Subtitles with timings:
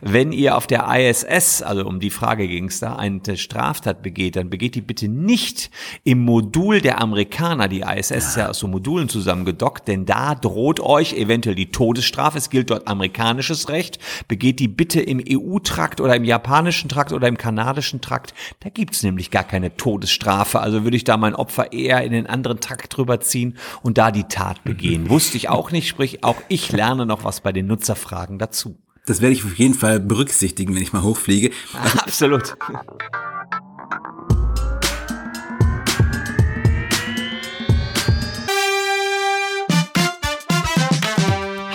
[0.00, 4.36] wenn ihr auf der ISS, also um die Frage ging es da, eine Straftat begeht,
[4.36, 5.70] dann begeht die bitte nicht
[6.04, 7.68] im Modul der Amerikaner.
[7.68, 12.38] Die ISS ist ja aus so Modulen zusammengedockt, denn da droht euch eventuell die Todesstrafe.
[12.38, 13.98] Es gilt dort amerikanisches Recht.
[14.28, 18.34] Begeht die bitte im EU-Trakt oder im japanischen Trakt oder im kanadischen Trakt.
[18.60, 20.60] Da gibt's nämlich gar keine Todesstrafe.
[20.60, 24.10] Also würde ich da mein Opfer eher in den anderen Trakt drüber ziehen und da
[24.10, 25.10] die Tat begehen.
[25.10, 28.76] Wusste ich auch nicht, sprich auch ich lerne noch was bei den Nutzerfragen dazu.
[29.06, 31.50] Das werde ich auf jeden Fall berücksichtigen, wenn ich mal hochfliege.
[31.98, 32.56] Absolut.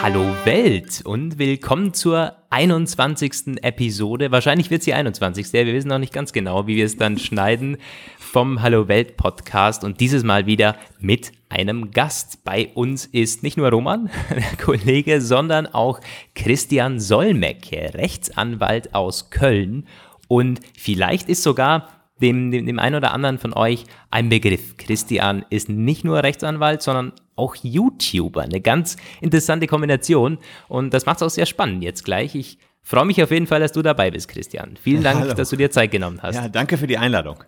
[0.05, 3.63] Hallo Welt und willkommen zur 21.
[3.63, 4.31] Episode.
[4.31, 5.51] Wahrscheinlich wird es die 21.
[5.51, 7.77] Wir wissen noch nicht ganz genau, wie wir es dann schneiden
[8.19, 12.43] vom Hallo Welt Podcast und dieses Mal wieder mit einem Gast.
[12.43, 15.99] Bei uns ist nicht nur Roman, der Kollege, sondern auch
[16.35, 19.87] Christian Solmecke, Rechtsanwalt aus Köln
[20.27, 21.89] und vielleicht ist sogar
[22.21, 24.77] dem, dem, dem einen oder anderen von euch ein Begriff.
[24.77, 28.43] Christian ist nicht nur Rechtsanwalt, sondern auch YouTuber.
[28.43, 32.35] Eine ganz interessante Kombination und das macht es auch sehr spannend jetzt gleich.
[32.35, 34.77] Ich freue mich auf jeden Fall, dass du dabei bist, Christian.
[34.81, 35.33] Vielen Dank, Hallo.
[35.33, 36.35] dass du dir Zeit genommen hast.
[36.35, 37.43] Ja, danke für die Einladung.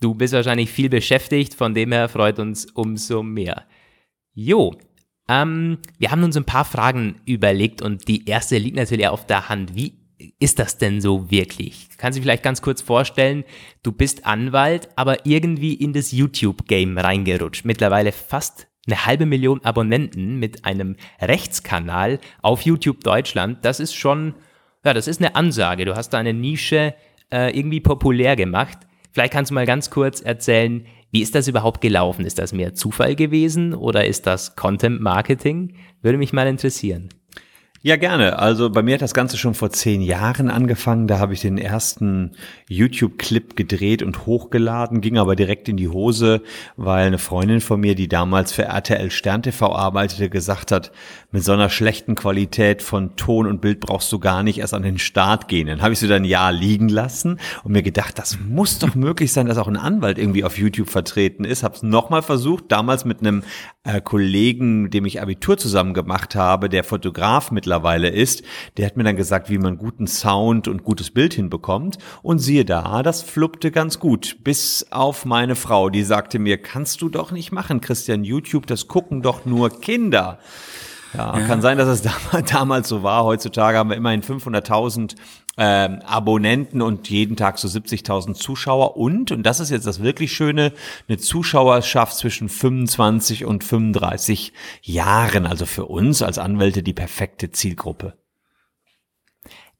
[0.00, 3.64] Du bist wahrscheinlich viel beschäftigt, von dem her freut uns umso mehr.
[4.32, 4.74] Jo,
[5.28, 9.48] ähm, wir haben uns ein paar Fragen überlegt und die erste liegt natürlich auf der
[9.48, 9.74] Hand.
[9.74, 9.99] Wie
[10.38, 11.88] ist das denn so wirklich?
[11.96, 13.44] Kannst du vielleicht ganz kurz vorstellen,
[13.82, 17.64] du bist Anwalt, aber irgendwie in das YouTube-Game reingerutscht.
[17.64, 23.64] Mittlerweile fast eine halbe Million Abonnenten mit einem Rechtskanal auf YouTube Deutschland.
[23.64, 24.34] Das ist schon,
[24.84, 25.84] ja, das ist eine Ansage.
[25.84, 26.94] Du hast da eine Nische
[27.30, 28.78] äh, irgendwie populär gemacht.
[29.12, 32.24] Vielleicht kannst du mal ganz kurz erzählen, wie ist das überhaupt gelaufen?
[32.24, 35.74] Ist das mehr Zufall gewesen oder ist das Content Marketing?
[36.02, 37.08] Würde mich mal interessieren.
[37.82, 38.38] Ja, gerne.
[38.38, 41.06] Also bei mir hat das Ganze schon vor zehn Jahren angefangen.
[41.06, 42.32] Da habe ich den ersten
[42.68, 46.42] YouTube-Clip gedreht und hochgeladen, ging aber direkt in die Hose,
[46.76, 50.92] weil eine Freundin von mir, die damals für RTL Stern TV arbeitete, gesagt hat,
[51.30, 54.82] mit so einer schlechten Qualität von Ton und Bild brauchst du gar nicht erst an
[54.82, 55.66] den Start gehen.
[55.66, 58.94] Dann habe ich sie dann ein Jahr liegen lassen und mir gedacht, das muss doch
[58.94, 61.62] möglich sein, dass auch ein Anwalt irgendwie auf YouTube vertreten ist.
[61.62, 63.42] Habe es nochmal versucht, damals mit einem
[63.84, 68.42] äh, Kollegen, dem ich Abitur zusammen gemacht habe, der Fotograf mittlerweile ist,
[68.76, 71.98] der hat mir dann gesagt, wie man guten Sound und gutes Bild hinbekommt.
[72.20, 74.38] Und siehe da, das fluppte ganz gut.
[74.42, 78.88] Bis auf meine Frau, die sagte mir, kannst du doch nicht machen, Christian, YouTube, das
[78.88, 80.40] gucken doch nur Kinder.
[81.14, 81.46] Ja, ja.
[81.46, 82.02] kann sein, dass es
[82.52, 83.22] damals so war.
[83.22, 85.14] Heutzutage haben wir immerhin 500.000
[85.56, 90.32] ähm, Abonnenten und jeden Tag so 70.000 Zuschauer und, und das ist jetzt das wirklich
[90.32, 90.72] Schöne,
[91.08, 94.52] eine Zuschauerschaft zwischen 25 und 35
[94.82, 95.46] Jahren.
[95.46, 98.14] Also für uns als Anwälte die perfekte Zielgruppe.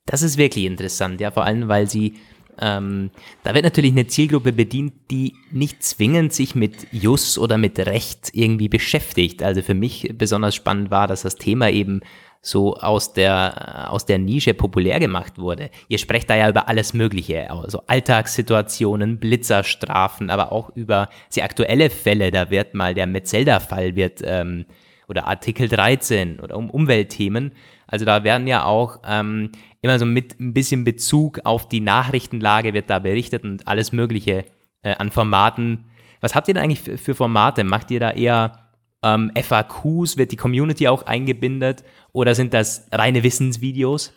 [0.06, 2.14] Das ist wirklich interessant, ja, vor allem, weil sie
[2.60, 3.10] ähm,
[3.42, 8.30] da wird natürlich eine Zielgruppe bedient, die nicht zwingend sich mit Jus oder mit Recht
[8.32, 9.42] irgendwie beschäftigt.
[9.42, 12.00] Also für mich besonders spannend war, dass das Thema eben
[12.42, 15.70] so aus der, aus der Nische populär gemacht wurde.
[15.88, 21.90] Ihr sprecht da ja über alles Mögliche, also Alltagssituationen, Blitzerstrafen, aber auch über sehr aktuelle
[21.90, 22.30] Fälle.
[22.30, 24.64] Da wird mal der Metzelder-Fall wird, ähm,
[25.10, 27.52] oder Artikel 13 oder um Umweltthemen.
[27.86, 29.50] Also da werden ja auch ähm,
[29.82, 34.44] immer so mit ein bisschen Bezug auf die Nachrichtenlage wird da berichtet und alles Mögliche
[34.82, 35.90] äh, an Formaten.
[36.20, 37.64] Was habt ihr denn eigentlich für, für Formate?
[37.64, 38.69] Macht ihr da eher
[39.02, 40.16] ähm, FAQs?
[40.16, 41.84] Wird die Community auch eingebindet?
[42.12, 44.12] Oder sind das reine Wissensvideos?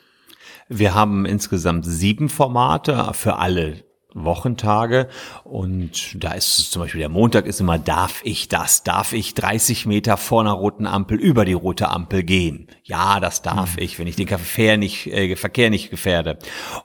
[0.69, 3.83] Wir haben insgesamt sieben Formate für alle
[4.13, 5.07] Wochentage
[5.44, 8.83] und da ist zum Beispiel der Montag ist immer, darf ich das?
[8.83, 12.67] Darf ich 30 Meter vor einer roten Ampel über die rote Ampel gehen?
[12.83, 16.38] Ja, das darf ich, wenn ich den Verkehr nicht, äh, Verkehr nicht gefährde.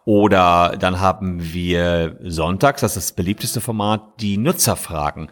[0.04, 5.28] Oder dann haben wir sonntags, das ist das beliebteste Format, die Nutzerfragen.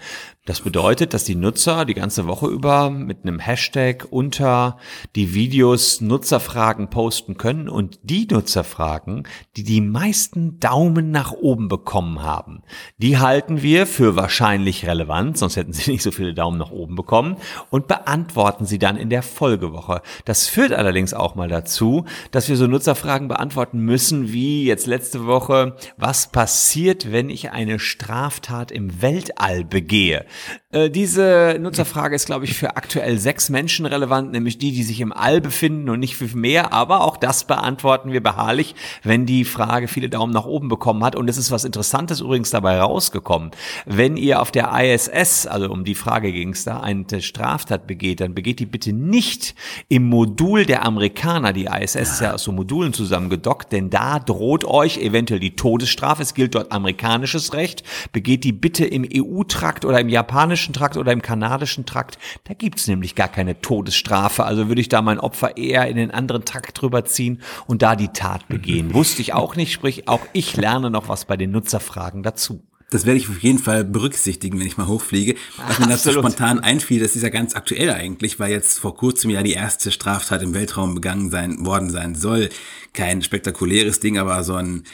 [0.46, 4.78] Das bedeutet, dass die Nutzer die ganze Woche über mit einem Hashtag unter
[5.16, 9.26] die Videos Nutzerfragen posten können und die Nutzerfragen,
[9.56, 12.62] die die meisten Daumen nach oben bekommen haben,
[12.96, 16.94] die halten wir für wahrscheinlich relevant, sonst hätten sie nicht so viele Daumen nach oben
[16.94, 17.38] bekommen
[17.70, 20.00] und beantworten sie dann in der Folgewoche.
[20.26, 25.26] Das führt allerdings auch mal dazu, dass wir so Nutzerfragen beantworten müssen, wie jetzt letzte
[25.26, 30.24] Woche, was passiert, wenn ich eine Straftat im Weltall begehe?
[30.70, 35.00] Äh, diese Nutzerfrage ist, glaube ich, für aktuell sechs Menschen relevant, nämlich die, die sich
[35.00, 36.72] im All befinden und nicht für mehr.
[36.72, 41.16] Aber auch das beantworten wir beharrlich, wenn die Frage viele Daumen nach oben bekommen hat.
[41.16, 43.50] Und es ist was Interessantes übrigens dabei rausgekommen.
[43.84, 48.20] Wenn ihr auf der ISS, also um die Frage ging es da, eine Straftat begeht,
[48.20, 49.54] dann begeht die bitte nicht
[49.88, 51.52] im Modul der Amerikaner.
[51.52, 56.22] Die ISS ist ja aus so Modulen zusammengedockt, denn da droht euch eventuell die Todesstrafe.
[56.22, 57.82] Es gilt dort amerikanisches Recht.
[58.12, 62.18] Begeht die bitte im EU-Trakt oder im japanischen Trakt oder im kanadischen Trakt.
[62.44, 64.44] Da gibt's nämlich gar keine Todesstrafe.
[64.44, 67.94] Also würde ich da mein Opfer eher in den anderen Trakt drüber ziehen und da
[67.94, 68.92] die Tat begehen.
[68.92, 72.64] Wusste ich auch nicht, sprich auch ich lerne noch was bei den Nutzerfragen dazu.
[72.90, 75.34] Das werde ich auf jeden Fall berücksichtigen, wenn ich mal hochfliege.
[75.66, 79.30] Was mir dazu spontan einfiel, das ist ja ganz aktuell eigentlich, weil jetzt vor kurzem
[79.30, 82.48] ja die erste Straftat im Weltraum begangen sein, worden sein soll.
[82.92, 84.84] Kein spektakuläres Ding, aber so ein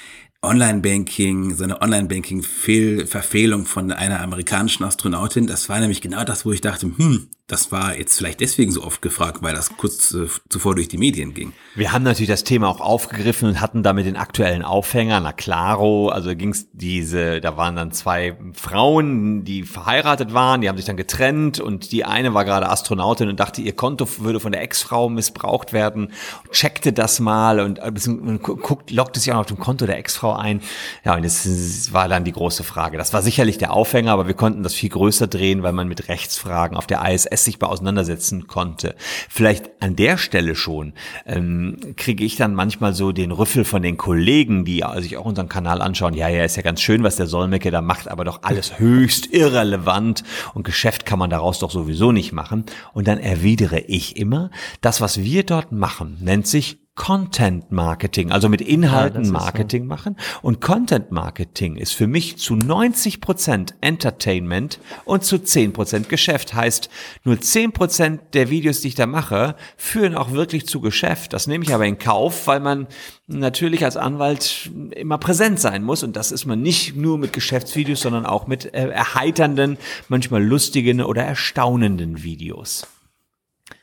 [0.44, 5.46] Online-Banking, so eine Online-Banking-Verfehlung von einer amerikanischen Astronautin.
[5.46, 8.82] Das war nämlich genau das, wo ich dachte, hm, das war jetzt vielleicht deswegen so
[8.82, 11.52] oft gefragt, weil das kurz äh, zuvor durch die Medien ging.
[11.74, 15.20] Wir haben natürlich das Thema auch aufgegriffen und hatten damit den aktuellen Aufhänger.
[15.20, 20.78] Na claro, also ging's diese, da waren dann zwei Frauen, die verheiratet waren, die haben
[20.78, 24.52] sich dann getrennt und die eine war gerade Astronautin und dachte, ihr Konto würde von
[24.52, 26.10] der Ex-Frau missbraucht werden,
[26.52, 29.98] checkte das mal und, äh, und guckt, lockte sich auch noch auf dem Konto der
[29.98, 30.62] Ex-Frau ein.
[31.04, 32.96] Ja, und das war dann die große Frage.
[32.96, 36.08] Das war sicherlich der Aufhänger, aber wir konnten das viel größer drehen, weil man mit
[36.08, 38.94] Rechtsfragen auf der ISS sich sichtbar auseinandersetzen konnte.
[39.28, 40.94] Vielleicht an der Stelle schon
[41.26, 45.50] ähm, kriege ich dann manchmal so den Rüffel von den Kollegen, die sich auch unseren
[45.50, 46.14] Kanal anschauen.
[46.14, 49.26] Ja, ja, ist ja ganz schön, was der Solmecke da macht, aber doch alles höchst
[49.34, 50.24] irrelevant
[50.54, 52.64] und Geschäft kann man daraus doch sowieso nicht machen.
[52.94, 54.50] Und dann erwidere ich immer,
[54.80, 59.88] das, was wir dort machen, nennt sich Content Marketing, also mit Inhalten ja, Marketing so.
[59.88, 60.16] machen.
[60.42, 66.52] Und Content Marketing ist für mich zu 90 Prozent Entertainment und zu 10 Prozent Geschäft.
[66.52, 66.90] Heißt,
[67.24, 71.32] nur 10 Prozent der Videos, die ich da mache, führen auch wirklich zu Geschäft.
[71.32, 72.86] Das nehme ich aber in Kauf, weil man
[73.26, 76.02] natürlich als Anwalt immer präsent sein muss.
[76.02, 79.78] Und das ist man nicht nur mit Geschäftsvideos, sondern auch mit äh, erheiternden,
[80.08, 82.86] manchmal lustigen oder erstaunenden Videos.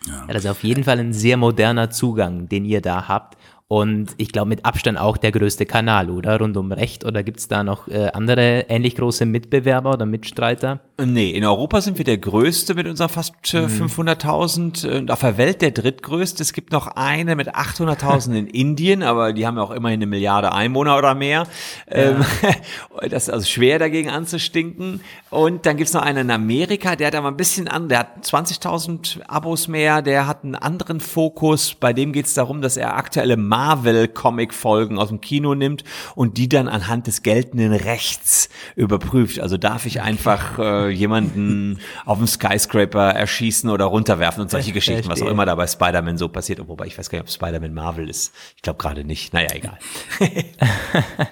[0.07, 0.25] Ja.
[0.27, 3.37] das ist auf jeden Fall ein sehr moderner Zugang, den ihr da habt.
[3.71, 6.39] Und ich glaube mit Abstand auch der größte Kanal, oder?
[6.39, 7.05] Rund um Recht.
[7.05, 10.79] Oder gibt es da noch äh, andere ähnlich große Mitbewerber oder Mitstreiter?
[10.99, 13.85] Nee, in Europa sind wir der größte mit unseren fast äh, mhm.
[13.85, 16.41] 500.000 äh, und auf der Welt der drittgrößte.
[16.41, 20.07] Es gibt noch eine mit 800.000 in Indien, aber die haben ja auch immerhin eine
[20.07, 21.45] Milliarde Einwohner oder mehr.
[21.87, 21.95] Ja.
[21.95, 22.25] Ähm,
[23.09, 25.01] das ist also schwer dagegen anzustinken.
[25.29, 28.25] Und dann gibt's noch einen in Amerika, der hat aber ein bisschen an, der hat
[28.25, 31.75] 20.000 Abos mehr, der hat einen anderen Fokus.
[31.75, 35.83] Bei dem geht's darum, dass er aktuelle Marvel-Comic-Folgen aus dem Kino nimmt
[36.15, 38.47] und die dann anhand des geltenden Rechts
[38.77, 39.41] überprüft.
[39.41, 45.09] Also darf ich einfach äh, jemanden auf dem Skyscraper erschießen oder runterwerfen und solche Geschichten,
[45.09, 46.65] was auch immer da bei Spider-Man so passiert.
[46.65, 48.33] Wobei ich weiß gar nicht, ob Spider-Man Marvel ist.
[48.55, 49.33] Ich glaube gerade nicht.
[49.33, 49.77] Naja, egal.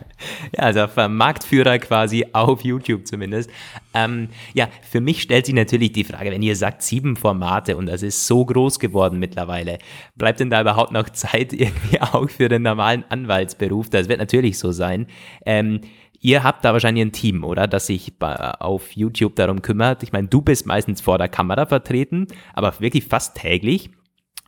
[0.55, 3.49] ja, also Marktführer quasi auf YouTube zumindest.
[3.93, 7.87] Ähm, ja, für mich stellt sich natürlich die Frage, wenn ihr sagt sieben Formate und
[7.87, 9.79] das ist so groß geworden mittlerweile,
[10.15, 13.89] bleibt denn da überhaupt noch Zeit irgendwie auch für den normalen Anwaltsberuf.
[13.89, 15.07] Das wird natürlich so sein.
[15.45, 15.81] Ähm,
[16.19, 17.67] ihr habt da wahrscheinlich ein Team, oder?
[17.67, 20.03] Das sich auf YouTube darum kümmert.
[20.03, 23.89] Ich meine, du bist meistens vor der Kamera vertreten, aber wirklich fast täglich.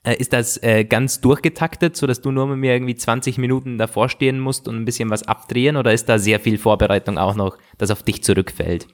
[0.03, 3.77] Äh, ist das äh, ganz durchgetaktet, so dass du nur mit mir irgendwie 20 Minuten
[3.77, 5.77] davor stehen musst und ein bisschen was abdrehen?
[5.77, 8.87] Oder ist da sehr viel Vorbereitung auch noch, das auf dich zurückfällt?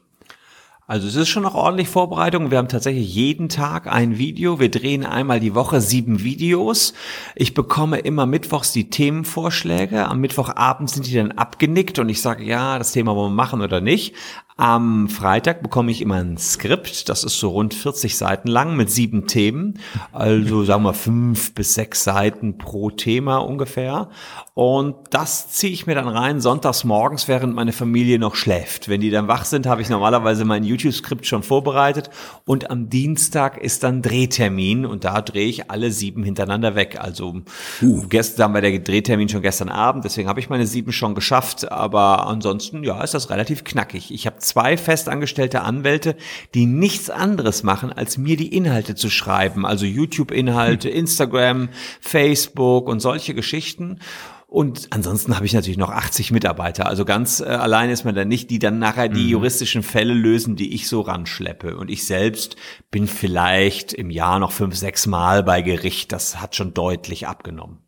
[0.87, 2.51] Also es ist schon noch ordentlich Vorbereitung.
[2.51, 4.59] Wir haben tatsächlich jeden Tag ein Video.
[4.59, 6.93] Wir drehen einmal die Woche sieben Videos.
[7.33, 10.05] Ich bekomme immer mittwochs die Themenvorschläge.
[10.05, 13.63] Am Mittwochabend sind die dann abgenickt und ich sage, ja, das Thema wollen wir machen
[13.63, 14.13] oder nicht.
[14.57, 18.89] Am Freitag bekomme ich immer ein Skript, das ist so rund 40 Seiten lang mit
[18.89, 19.79] sieben Themen,
[20.13, 24.07] also sagen wir fünf bis sechs Seiten pro Thema ungefähr.
[24.53, 28.87] Und das ziehe ich mir dann rein sonntags morgens, während meine Familie noch schläft.
[28.87, 32.09] Wenn die dann wach sind, habe ich normalerweise mein YouTube-Skript schon vorbereitet
[32.45, 36.97] und am Dienstag ist dann Drehtermin und da drehe ich alle sieben hintereinander weg.
[36.97, 37.41] Also
[37.81, 38.05] uh.
[38.07, 42.25] gestern war der Drehtermin schon gestern Abend, deswegen habe ich meine sieben schon geschafft, aber
[42.27, 44.13] ansonsten ja, ist das relativ knackig.
[44.13, 46.15] Ich habe zwei festangestellte Anwälte,
[46.53, 49.65] die nichts anderes machen, als mir die Inhalte zu schreiben.
[49.65, 50.95] Also YouTube-Inhalte, hm.
[50.95, 53.99] Instagram, Facebook und solche Geschichten.
[54.47, 56.87] Und ansonsten habe ich natürlich noch 80 Mitarbeiter.
[56.87, 59.29] Also ganz äh, allein ist man da nicht, die dann nachher die mhm.
[59.31, 61.75] juristischen Fälle lösen, die ich so ranschleppe.
[61.75, 62.55] Und ich selbst
[62.89, 66.13] bin vielleicht im Jahr noch fünf, sechs Mal bei Gericht.
[66.13, 67.79] Das hat schon deutlich abgenommen.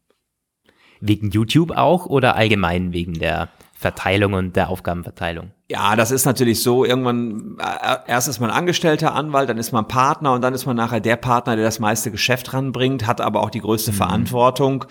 [1.00, 3.50] wegen YouTube auch oder allgemein wegen der
[3.80, 5.52] Verteilung und der Aufgabenverteilung?
[5.70, 6.84] Ja, das ist natürlich so.
[6.84, 10.76] Irgendwann, äh, erst ist man angestellter Anwalt, dann ist man Partner und dann ist man
[10.76, 13.96] nachher der Partner, der das meiste Geschäft ranbringt, hat aber auch die größte mhm.
[13.96, 14.86] Verantwortung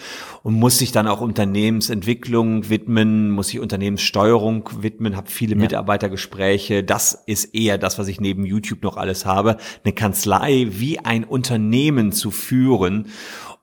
[0.45, 5.63] und muss sich dann auch Unternehmensentwicklung widmen, muss sich Unternehmenssteuerung widmen, habe viele ja.
[5.63, 6.85] Mitarbeitergespräche.
[6.85, 9.57] Das ist eher das, was ich neben YouTube noch alles habe.
[9.83, 13.09] Eine Kanzlei wie ein Unternehmen zu führen.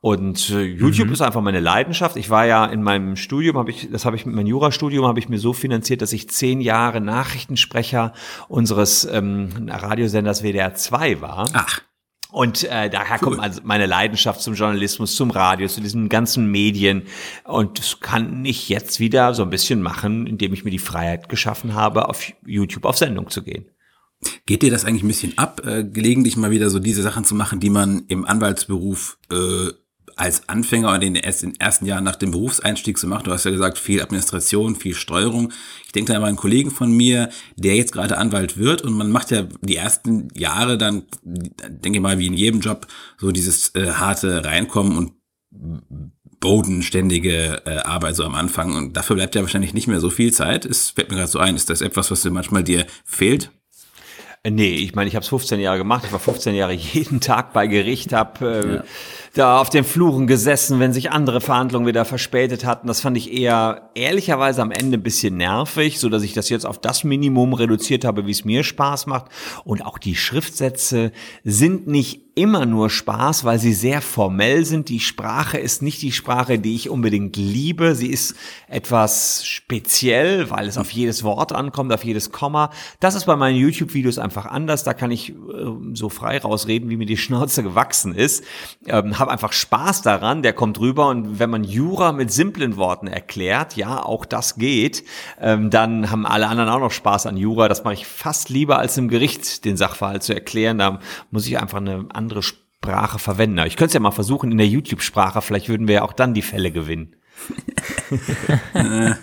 [0.04, 1.14] Und äh, YouTube mhm.
[1.14, 2.18] ist einfach meine Leidenschaft.
[2.18, 5.18] Ich war ja in meinem Studium, habe ich, das habe ich mit meinem Jurastudium, habe
[5.20, 8.12] ich mir so finanziert, dass ich zehn Jahre Nachrichtensprecher
[8.50, 11.50] unseres ähm, Radiosenders WDR 2 war.
[11.54, 11.80] Ach.
[12.34, 13.30] Und äh, daher cool.
[13.30, 17.04] kommt also meine Leidenschaft zum Journalismus, zum Radio, zu diesen ganzen Medien.
[17.46, 21.30] Und das kann ich jetzt wieder so ein bisschen machen, indem ich mir die Freiheit
[21.30, 23.68] geschaffen habe, auf YouTube auf Sendung zu gehen.
[24.46, 27.36] Geht dir das eigentlich ein bisschen ab, äh, gelegentlich mal wieder so diese Sachen zu
[27.36, 29.70] machen, die man im Anwaltsberuf äh,
[30.16, 33.24] als Anfänger in den ersten Jahren nach dem Berufseinstieg zu machen.
[33.26, 35.52] Du hast ja gesagt, viel Administration, viel Steuerung.
[35.86, 39.12] Ich denke da an einen Kollegen von mir, der jetzt gerade Anwalt wird und man
[39.12, 43.74] macht ja die ersten Jahre dann, denke ich mal, wie in jedem Job, so dieses
[43.76, 45.14] äh, harte Reinkommen und
[46.40, 48.76] bodenständige äh, Arbeit so am Anfang.
[48.76, 50.66] Und dafür bleibt ja wahrscheinlich nicht mehr so viel Zeit.
[50.66, 53.52] Es fällt mir gerade so ein, ist das etwas, was dir manchmal dir fehlt?
[54.46, 56.04] Nee, ich meine, ich habe es 15 Jahre gemacht.
[56.06, 58.84] Ich war 15 Jahre jeden Tag bei Gericht, habe äh, ja
[59.34, 62.88] da auf den Fluren gesessen, wenn sich andere Verhandlungen wieder verspätet hatten.
[62.88, 66.68] Das fand ich eher ehrlicherweise am Ende ein bisschen nervig, so dass ich das jetzt
[66.68, 69.26] auf das Minimum reduziert habe, wie es mir Spaß macht.
[69.64, 71.12] Und auch die Schriftsätze
[71.44, 74.90] sind nicht immer nur Spaß, weil sie sehr formell sind.
[74.90, 77.94] Die Sprache ist nicht die Sprache, die ich unbedingt liebe.
[77.94, 78.36] Sie ist
[78.68, 82.72] etwas speziell, weil es auf jedes Wort ankommt, auf jedes Komma.
[83.00, 84.84] Das ist bei meinen YouTube-Videos einfach anders.
[84.84, 85.34] Da kann ich äh,
[85.94, 88.44] so frei rausreden, wie mir die Schnauze gewachsen ist.
[88.88, 93.06] Ähm, habe einfach Spaß daran, der kommt rüber und wenn man Jura mit simplen Worten
[93.06, 95.04] erklärt, ja, auch das geht,
[95.40, 97.68] ähm, dann haben alle anderen auch noch Spaß an Jura.
[97.68, 100.80] Das mache ich fast lieber als im Gericht den Sachverhalt zu erklären.
[100.80, 101.00] Da
[101.30, 103.60] muss ich einfach eine andere Sprache verwenden.
[103.60, 106.14] Aber ich könnte es ja mal versuchen in der YouTube-Sprache, vielleicht würden wir ja auch
[106.14, 107.16] dann die Fälle gewinnen.
[108.74, 109.18] ja,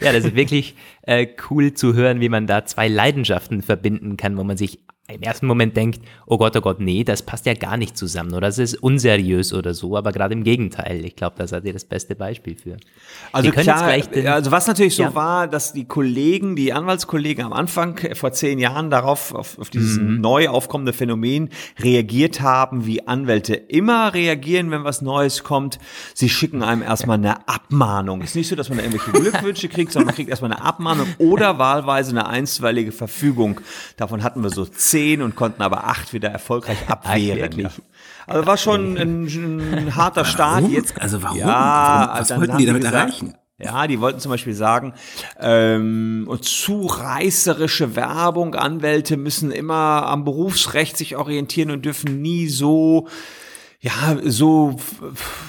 [0.00, 4.44] das ist wirklich äh, cool zu hören, wie man da zwei Leidenschaften verbinden kann, wo
[4.44, 7.76] man sich im ersten Moment denkt, oh Gott, oh Gott, nee, das passt ja gar
[7.76, 11.04] nicht zusammen oder das ist unseriös oder so, aber gerade im Gegenteil.
[11.04, 12.76] Ich glaube, da seid ihr das beste Beispiel für.
[13.32, 15.14] Also klar, den, also was natürlich so ja.
[15.14, 19.70] war, dass die Kollegen, die Anwaltskollegen am Anfang äh, vor zehn Jahren darauf, auf, auf
[19.70, 20.20] dieses mhm.
[20.20, 25.80] neu aufkommende Phänomen reagiert haben, wie Anwälte immer reagieren, wenn was Neues kommt.
[26.14, 28.22] Sie schicken einem erstmal eine Abmahnung.
[28.22, 31.08] Ist nicht so, dass man da irgendwelche Glückwünsche kriegt, sondern man kriegt erstmal eine Abmahnung
[31.18, 33.60] oder wahlweise eine einstweilige Verfügung.
[33.96, 34.91] Davon hatten wir so zehn
[35.22, 37.58] und konnten aber acht wieder erfolgreich abwehren.
[37.58, 37.70] Ja.
[38.26, 39.26] Also war schon ein,
[39.74, 40.68] ein harter Start.
[40.68, 41.38] Jetzt, also warum?
[41.38, 42.20] Ja, warum?
[42.20, 43.34] Was wollten die damit gesagt, erreichen?
[43.58, 44.92] Ja, die wollten zum Beispiel sagen,
[45.38, 53.08] ähm, zu reißerische Werbung, Anwälte müssen immer am Berufsrecht sich orientieren und dürfen nie so
[53.84, 54.76] ja, so,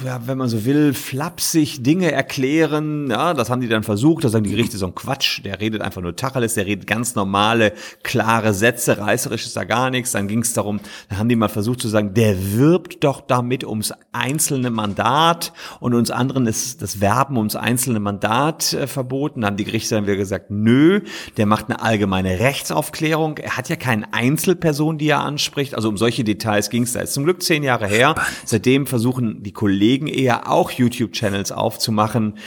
[0.04, 3.12] ja, wenn man so will, flapsig Dinge erklären.
[3.12, 4.24] Ja, das haben die dann versucht.
[4.24, 5.46] Da sagen die Gerichte so ein Quatsch.
[5.46, 8.98] Der redet einfach nur Tacheles, der redet ganz normale, klare Sätze.
[8.98, 10.14] Reißerisch ist da gar nichts.
[10.14, 13.66] Dann ging es darum, dann haben die mal versucht zu sagen, der wirbt doch damit
[13.66, 19.42] ums einzelne Mandat und uns anderen ist das Werben ums einzelne Mandat äh, verboten.
[19.42, 21.02] Dann haben die Gerichte dann wieder gesagt, nö,
[21.38, 23.38] der macht eine allgemeine Rechtsaufklärung.
[23.38, 25.76] Er hat ja keine Einzelperson, die er anspricht.
[25.76, 27.02] Also um solche Details ging es da.
[27.02, 28.16] Ist zum Glück zehn Jahre her.
[28.46, 32.38] Seitdem versuchen die Kollegen eher auch YouTube-Channels aufzumachen.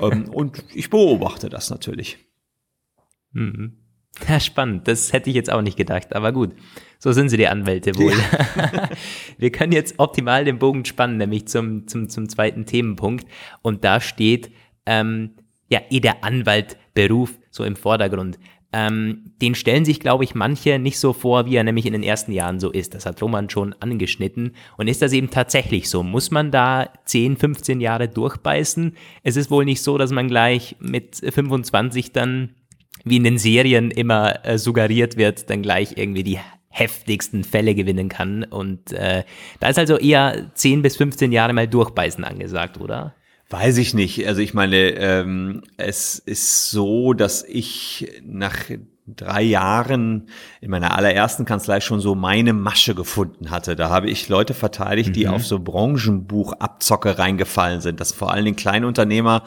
[0.00, 2.18] Ähm, und ich beobachte das natürlich.
[3.32, 3.78] Mhm.
[4.28, 4.88] Ja, spannend.
[4.88, 6.14] Das hätte ich jetzt auch nicht gedacht.
[6.14, 6.52] Aber gut,
[6.98, 8.12] so sind sie die Anwälte wohl.
[8.12, 8.88] Ja.
[9.38, 13.26] Wir können jetzt optimal den Bogen spannen, nämlich zum, zum, zum zweiten Themenpunkt.
[13.62, 14.50] Und da steht,
[14.86, 15.32] ähm,
[15.68, 18.38] ja, eh der Anwaltberuf so im Vordergrund.
[18.78, 22.02] Ähm, den stellen sich, glaube ich, manche nicht so vor, wie er nämlich in den
[22.02, 22.92] ersten Jahren so ist.
[22.94, 24.54] Das hat Roman schon angeschnitten.
[24.76, 26.02] Und ist das eben tatsächlich so?
[26.02, 28.94] Muss man da 10, 15 Jahre durchbeißen?
[29.22, 32.50] Es ist wohl nicht so, dass man gleich mit 25 dann,
[33.02, 38.10] wie in den Serien immer äh, suggeriert wird, dann gleich irgendwie die heftigsten Fälle gewinnen
[38.10, 38.44] kann.
[38.44, 39.24] Und äh,
[39.58, 43.14] da ist also eher 10 bis 15 Jahre mal durchbeißen angesagt, oder?
[43.48, 44.26] Weiß ich nicht.
[44.26, 48.70] Also ich meine, ähm, es ist so, dass ich nach
[49.06, 50.28] drei Jahren
[50.60, 53.76] in meiner allerersten Kanzlei schon so meine Masche gefunden hatte.
[53.76, 55.34] Da habe ich Leute verteidigt, die mhm.
[55.34, 58.00] auf so Branchenbuchabzocke reingefallen sind.
[58.00, 59.44] Das vor allen Dingen Kleinunternehmer,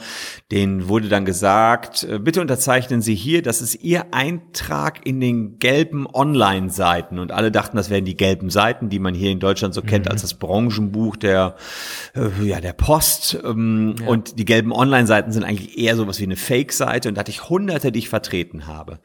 [0.51, 5.59] denen wurde dann gesagt, äh, bitte unterzeichnen Sie hier, das ist Ihr Eintrag in den
[5.59, 7.19] gelben Online-Seiten.
[7.19, 10.05] Und alle dachten, das wären die gelben Seiten, die man hier in Deutschland so kennt
[10.05, 10.11] mhm.
[10.11, 11.55] als das Branchenbuch der,
[12.15, 13.37] äh, ja, der Post.
[13.43, 14.07] Ähm, ja.
[14.07, 17.09] Und die gelben Online-Seiten sind eigentlich eher sowas wie eine Fake-Seite.
[17.09, 18.99] Und da hatte ich hunderte, die ich vertreten habe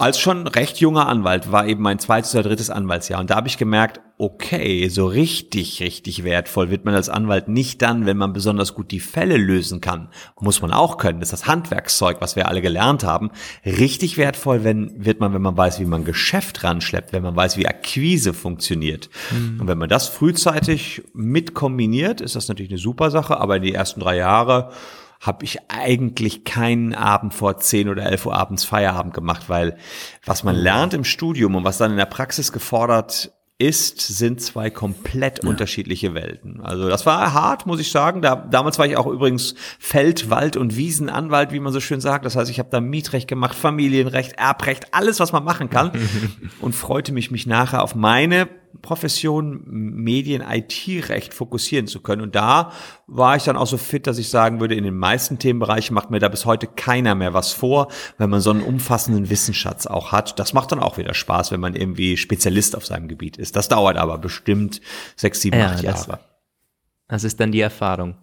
[0.00, 3.20] als schon recht junger Anwalt war eben mein zweites oder drittes Anwaltsjahr.
[3.20, 7.82] Und da habe ich gemerkt, okay, so richtig, richtig wertvoll wird man als Anwalt nicht
[7.82, 10.08] dann, wenn man besonders gut die Fälle lösen kann.
[10.40, 11.20] Muss man auch können.
[11.20, 13.30] Das ist das Handwerkszeug, was wir alle gelernt haben.
[13.64, 17.56] Richtig wertvoll wenn, wird man, wenn man weiß, wie man Geschäft ranschleppt, wenn man weiß,
[17.58, 19.10] wie Akquise funktioniert.
[19.30, 19.60] Mhm.
[19.60, 23.38] Und wenn man das frühzeitig mit kombiniert, ist das natürlich eine super Sache.
[23.38, 24.70] Aber in die ersten drei Jahre
[25.20, 29.76] habe ich eigentlich keinen Abend vor 10 oder 11 Uhr abends Feierabend gemacht, weil
[30.24, 34.70] was man lernt im Studium und was dann in der Praxis gefordert ist, sind zwei
[34.70, 35.50] komplett ja.
[35.50, 36.62] unterschiedliche Welten.
[36.62, 38.22] Also das war hart, muss ich sagen.
[38.22, 42.24] Da, damals war ich auch übrigens Feld-, Wald- und Wiesenanwalt, wie man so schön sagt.
[42.24, 45.92] Das heißt, ich habe da Mietrecht gemacht, Familienrecht, Erbrecht, alles, was man machen kann.
[46.62, 48.48] und freute mich, mich nachher auf meine
[48.82, 52.22] Profession Medien, IT-Recht fokussieren zu können.
[52.22, 52.72] Und da
[53.06, 56.10] war ich dann auch so fit, dass ich sagen würde, in den meisten Themenbereichen macht
[56.10, 60.12] mir da bis heute keiner mehr was vor, wenn man so einen umfassenden Wissensschatz auch
[60.12, 60.38] hat.
[60.38, 63.56] Das macht dann auch wieder Spaß, wenn man irgendwie Spezialist auf seinem Gebiet ist.
[63.56, 64.80] Das dauert aber bestimmt
[65.16, 66.06] sechs, sieben, ja, acht Jahre.
[66.06, 66.18] Das,
[67.08, 68.16] das, ist dann die Erfahrung.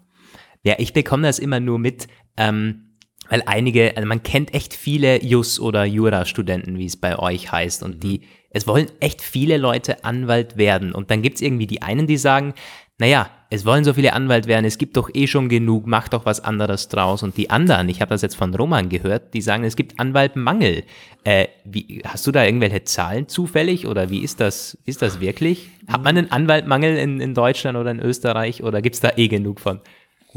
[0.63, 2.88] Ja, ich bekomme das immer nur mit, ähm,
[3.30, 7.84] weil einige, also man kennt echt viele Jus- oder Jura-Studenten, wie es bei euch heißt,
[7.84, 10.94] und die es wollen echt viele Leute Anwalt werden.
[10.94, 12.54] Und dann gibt es irgendwie die einen, die sagen,
[13.00, 16.25] naja, es wollen so viele Anwalt werden, es gibt doch eh schon genug, mach doch
[16.25, 17.24] was anderes draus.
[17.24, 20.84] Und die anderen, ich habe das jetzt von Roman gehört, die sagen, es gibt Anwaltmangel.
[21.24, 25.70] Äh, wie, hast du da irgendwelche Zahlen zufällig oder wie ist das, ist das wirklich?
[25.88, 29.27] Hat man einen Anwaltmangel in, in Deutschland oder in Österreich oder gibt es da eh
[29.27, 29.80] genug von?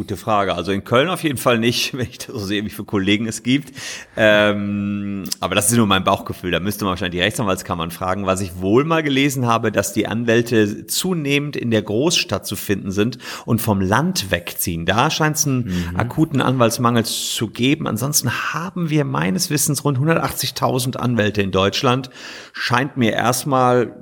[0.00, 0.54] Gute Frage.
[0.54, 3.26] Also in Köln auf jeden Fall nicht, wenn ich das so sehe, wie viele Kollegen
[3.26, 3.78] es gibt.
[4.16, 6.50] Ähm, aber das ist nur mein Bauchgefühl.
[6.50, 8.24] Da müsste man wahrscheinlich die Rechtsanwaltskammern fragen.
[8.24, 12.92] Was ich wohl mal gelesen habe, dass die Anwälte zunehmend in der Großstadt zu finden
[12.92, 14.86] sind und vom Land wegziehen.
[14.86, 15.96] Da scheint es einen mhm.
[15.96, 17.86] akuten Anwaltsmangel zu geben.
[17.86, 22.08] Ansonsten haben wir meines Wissens rund 180.000 Anwälte in Deutschland.
[22.54, 23.94] Scheint mir erstmal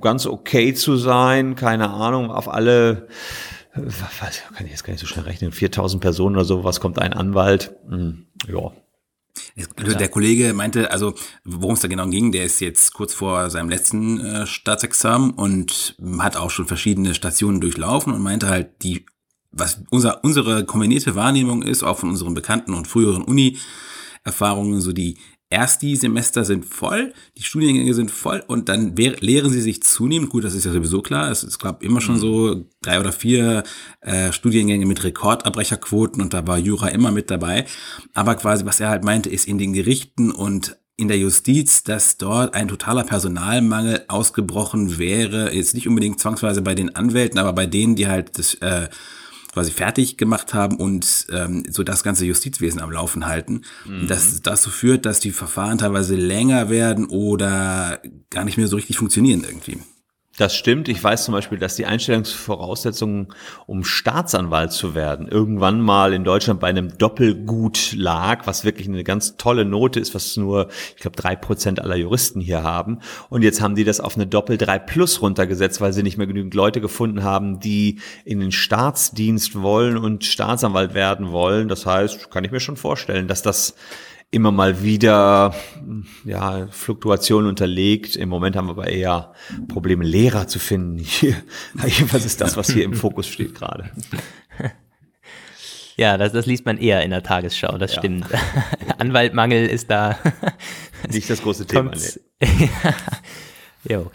[0.00, 1.56] ganz okay zu sein.
[1.56, 3.08] Keine Ahnung, auf alle
[3.74, 6.98] was, kann ich jetzt gar nicht so schnell rechnen, 4000 Personen oder so, was kommt
[6.98, 7.74] ein Anwalt?
[7.88, 8.72] Hm, ja.
[9.76, 11.14] Also der Kollege meinte, also
[11.44, 15.96] worum es da genau ging, der ist jetzt kurz vor seinem letzten äh, Staatsexamen und
[16.18, 19.06] hat auch schon verschiedene Stationen durchlaufen und meinte halt, die,
[19.50, 25.18] was unser, unsere kombinierte Wahrnehmung ist, auch von unseren bekannten und früheren Uni-Erfahrungen, so die
[25.50, 30.30] erst die Semester sind voll, die Studiengänge sind voll und dann lehren sie sich zunehmend.
[30.30, 31.30] Gut, das ist ja sowieso klar.
[31.30, 32.20] Es, es gab immer schon mhm.
[32.20, 33.62] so drei oder vier
[34.00, 37.66] äh, Studiengänge mit Rekordabbrecherquoten und da war Jura immer mit dabei.
[38.14, 42.18] Aber quasi, was er halt meinte, ist in den Gerichten und in der Justiz, dass
[42.18, 45.52] dort ein totaler Personalmangel ausgebrochen wäre.
[45.52, 48.88] Jetzt nicht unbedingt zwangsweise bei den Anwälten, aber bei denen, die halt das äh,
[49.54, 53.62] quasi fertig gemacht haben und ähm, so das ganze Justizwesen am Laufen halten.
[53.86, 54.08] Mhm.
[54.08, 58.98] Das dazu führt, dass die Verfahren teilweise länger werden oder gar nicht mehr so richtig
[58.98, 59.78] funktionieren irgendwie.
[60.36, 60.88] Das stimmt.
[60.88, 63.28] Ich weiß zum Beispiel, dass die Einstellungsvoraussetzungen,
[63.66, 69.04] um Staatsanwalt zu werden, irgendwann mal in Deutschland bei einem Doppelgut lag, was wirklich eine
[69.04, 72.98] ganz tolle Note ist, was nur, ich glaube, drei Prozent aller Juristen hier haben.
[73.28, 76.26] Und jetzt haben die das auf eine Doppel 3 Plus runtergesetzt, weil sie nicht mehr
[76.26, 81.68] genügend Leute gefunden haben, die in den Staatsdienst wollen und Staatsanwalt werden wollen.
[81.68, 83.76] Das heißt, kann ich mir schon vorstellen, dass das
[84.34, 85.54] immer mal wieder
[86.24, 88.16] ja, Fluktuationen unterlegt.
[88.16, 89.32] Im Moment haben wir aber eher
[89.68, 90.98] Probleme, Lehrer zu finden.
[90.98, 91.36] Hier,
[91.86, 93.90] jedenfalls ist das, was hier im Fokus steht gerade.
[95.96, 98.00] Ja, das, das liest man eher in der Tagesschau, das ja.
[98.00, 98.26] stimmt.
[98.98, 100.18] Anwaltmangel ist da.
[101.10, 101.92] Nicht das große Thema.
[102.40, 102.70] Nee.
[103.88, 104.10] jo.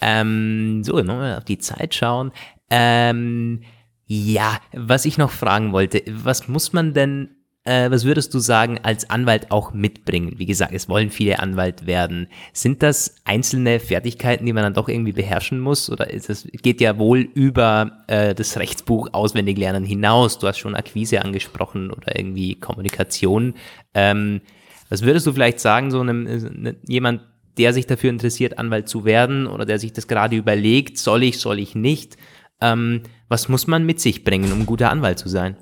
[0.00, 2.32] Ähm, so, nochmal auf die Zeit schauen.
[2.70, 3.62] Ähm,
[4.06, 8.80] ja, was ich noch fragen wollte, was muss man denn äh, was würdest du sagen,
[8.82, 10.34] als Anwalt auch mitbringen?
[10.36, 12.26] Wie gesagt, es wollen viele Anwalt werden.
[12.52, 15.88] Sind das einzelne Fertigkeiten, die man dann doch irgendwie beherrschen muss?
[15.88, 20.38] Oder ist es, geht ja wohl über äh, das Rechtsbuch auswendig lernen hinaus?
[20.38, 23.54] Du hast schon Akquise angesprochen oder irgendwie Kommunikation.
[23.94, 24.40] Ähm,
[24.88, 27.22] was würdest du vielleicht sagen, so einem, äh, ne, jemand,
[27.58, 31.38] der sich dafür interessiert, Anwalt zu werden oder der sich das gerade überlegt, soll ich,
[31.38, 32.16] soll ich nicht?
[32.60, 35.56] Ähm, was muss man mit sich bringen, um guter Anwalt zu sein?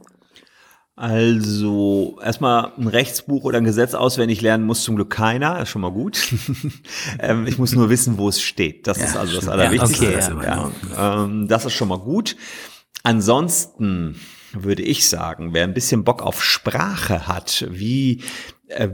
[0.97, 5.81] Also erstmal ein Rechtsbuch oder ein Gesetz auswendig lernen muss zum Glück keiner, ist schon
[5.83, 6.35] mal gut.
[7.19, 8.87] ähm, ich muss nur wissen, wo es steht.
[8.87, 10.05] Das ja, ist also das Allerwichtigste.
[10.13, 11.25] Ja, okay, ja, ja.
[11.25, 12.37] Ähm, das ist schon mal gut.
[13.03, 14.21] Ansonsten
[14.53, 18.23] würde ich sagen, wer ein bisschen Bock auf Sprache hat, wie
[18.69, 18.89] äh,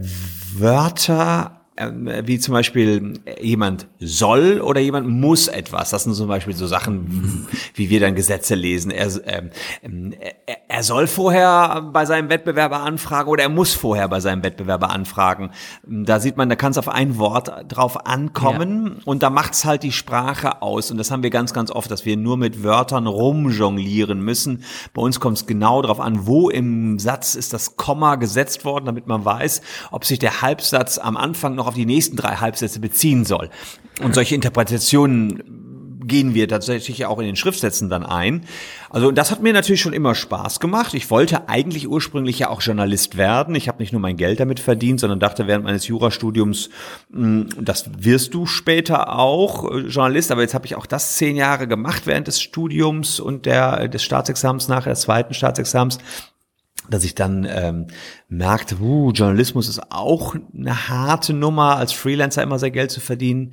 [0.54, 5.90] Wörter wie zum Beispiel jemand soll oder jemand muss etwas.
[5.90, 8.90] Das sind zum Beispiel so Sachen, wie wir dann Gesetze lesen.
[8.90, 10.14] Er, ähm,
[10.46, 14.90] er, er soll vorher bei seinem Wettbewerber anfragen oder er muss vorher bei seinem Wettbewerber
[14.90, 15.50] anfragen.
[15.86, 19.02] Da sieht man, da kann es auf ein Wort drauf ankommen ja.
[19.04, 20.90] und da macht's halt die Sprache aus.
[20.90, 24.64] Und das haben wir ganz, ganz oft, dass wir nur mit Wörtern rumjonglieren müssen.
[24.94, 28.86] Bei uns kommt es genau darauf an, wo im Satz ist das Komma gesetzt worden,
[28.86, 29.60] damit man weiß,
[29.90, 33.50] ob sich der Halbsatz am Anfang noch noch auf die nächsten drei Halbsätze beziehen soll.
[34.02, 35.42] Und solche Interpretationen
[36.07, 38.44] gehen wir tatsächlich auch in den Schriftsätzen dann ein.
[38.90, 40.94] Also das hat mir natürlich schon immer Spaß gemacht.
[40.94, 43.57] Ich wollte eigentlich ursprünglich ja auch Journalist werden.
[43.57, 46.70] Ich habe nicht nur mein Geld damit verdient, sondern dachte während meines Jurastudiums,
[47.12, 50.31] hm, das wirst du später auch äh, Journalist.
[50.31, 54.05] Aber jetzt habe ich auch das zehn Jahre gemacht während des Studiums und der des
[54.05, 55.98] Staatsexamens nachher des zweiten Staatsexamens
[56.90, 57.87] dass ich dann ähm,
[58.29, 63.53] merkte, uh, Journalismus ist auch eine harte Nummer, als Freelancer immer sehr Geld zu verdienen.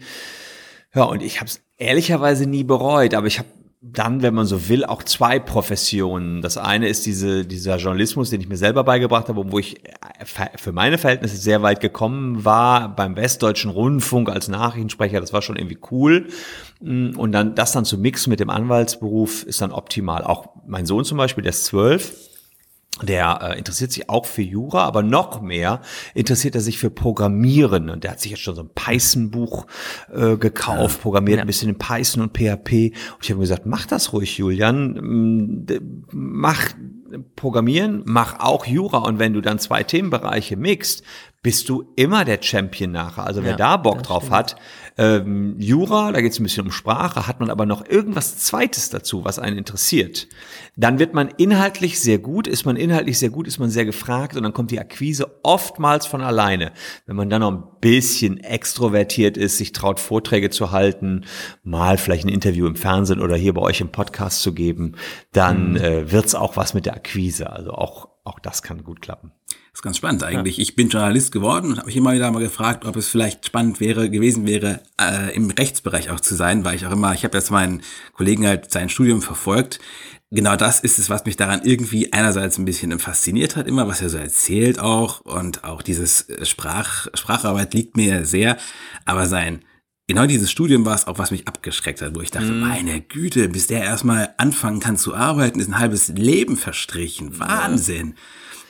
[0.94, 3.48] Ja, und ich habe es ehrlicherweise nie bereut, aber ich habe
[3.86, 6.42] dann, wenn man so will, auch zwei Professionen.
[6.42, 10.26] Das eine ist diese, dieser Journalismus, den ich mir selber beigebracht habe, wo ich äh,
[10.56, 15.58] für meine Verhältnisse sehr weit gekommen war, beim Westdeutschen Rundfunk als Nachrichtensprecher, das war schon
[15.58, 16.28] irgendwie cool.
[16.80, 20.24] Und dann das dann zu mixen mit dem Anwaltsberuf ist dann optimal.
[20.24, 22.14] Auch mein Sohn zum Beispiel, der ist zwölf,
[23.02, 25.82] der äh, interessiert sich auch für Jura, aber noch mehr
[26.14, 27.90] interessiert er sich für Programmieren.
[27.90, 29.66] Und der hat sich jetzt schon so ein Python-Buch
[30.14, 31.44] äh, gekauft, programmiert ja.
[31.44, 32.94] ein bisschen in Python und PHP.
[33.16, 34.94] Und ich habe gesagt, mach das ruhig, Julian.
[34.94, 35.66] Mm,
[36.12, 36.70] mach
[37.36, 39.00] Programmieren, mach auch Jura.
[39.00, 41.04] Und wenn du dann zwei Themenbereiche mixt,
[41.44, 43.26] bist du immer der Champion nachher.
[43.26, 44.36] Also wer ja, da Bock drauf stimmt.
[44.36, 44.56] hat,
[44.98, 48.90] ähm, Jura, da geht es ein bisschen um Sprache, hat man aber noch irgendwas Zweites
[48.90, 50.28] dazu, was einen interessiert,
[50.78, 54.38] dann wird man inhaltlich sehr gut, ist man inhaltlich sehr gut, ist man sehr gefragt
[54.38, 56.72] und dann kommt die Akquise oftmals von alleine.
[57.06, 61.26] Wenn man dann noch ein bisschen extrovertiert ist, sich traut, Vorträge zu halten,
[61.64, 64.94] mal vielleicht ein Interview im Fernsehen oder hier bei euch im Podcast zu geben,
[65.34, 65.78] dann mhm.
[65.78, 67.52] äh, wird's auch was mit der Akquise.
[67.52, 69.32] Also auch, auch das kann gut klappen.
[69.74, 70.58] Das ist ganz spannend eigentlich.
[70.58, 70.62] Ja.
[70.62, 73.80] Ich bin Journalist geworden und habe mich immer wieder mal gefragt, ob es vielleicht spannend
[73.80, 77.36] wäre, gewesen wäre, äh, im Rechtsbereich auch zu sein, weil ich auch immer, ich habe
[77.36, 77.82] jetzt meinen
[78.14, 79.80] Kollegen halt sein Studium verfolgt.
[80.30, 84.04] Genau das ist es, was mich daran irgendwie einerseits ein bisschen fasziniert hat, immer was
[84.04, 88.58] er so erzählt auch und auch dieses äh, Sprach, Spracharbeit liegt mir sehr,
[89.06, 89.66] aber sein
[90.08, 92.60] genau dieses Studium war es auch, was mich abgeschreckt hat, wo ich dachte, mm.
[92.60, 97.40] meine Güte, bis der erstmal anfangen kann zu arbeiten, ist ein halbes Leben verstrichen.
[97.40, 98.10] Wahnsinn.
[98.10, 98.14] Ja.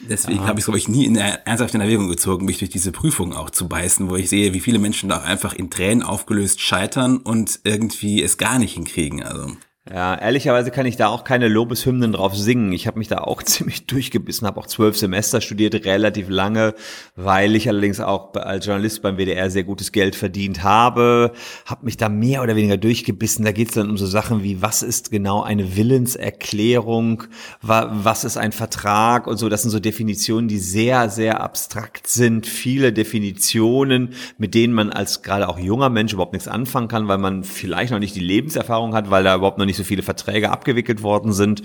[0.02, 0.48] Deswegen ja.
[0.48, 3.34] habe ich es, glaube ich, nie in ernsthaft in Erwägung gezogen, mich durch diese Prüfung
[3.34, 6.62] auch zu beißen, wo ich sehe, wie viele Menschen da auch einfach in Tränen aufgelöst
[6.62, 9.24] scheitern und irgendwie es gar nicht hinkriegen.
[9.24, 9.56] Also.
[9.92, 12.72] Ja, ehrlicherweise kann ich da auch keine Lobeshymnen drauf singen.
[12.72, 16.74] Ich habe mich da auch ziemlich durchgebissen, habe auch zwölf Semester studiert, relativ lange,
[17.18, 21.34] weil ich allerdings auch als Journalist beim WDR sehr gutes Geld verdient habe,
[21.66, 23.44] habe mich da mehr oder weniger durchgebissen.
[23.44, 27.24] Da geht es dann um so Sachen wie, was ist genau eine Willenserklärung,
[27.62, 29.50] was ist ein Vertrag und so.
[29.50, 32.48] Das sind so Definitionen, die sehr, sehr abstrakt sind.
[32.48, 37.18] Viele Definitionen, mit denen man als gerade auch junger Mensch überhaupt nichts anfangen kann, weil
[37.18, 40.04] man vielleicht noch nicht die Lebenserfahrung hat, weil da überhaupt noch nicht nicht so viele
[40.04, 41.64] Verträge abgewickelt worden sind,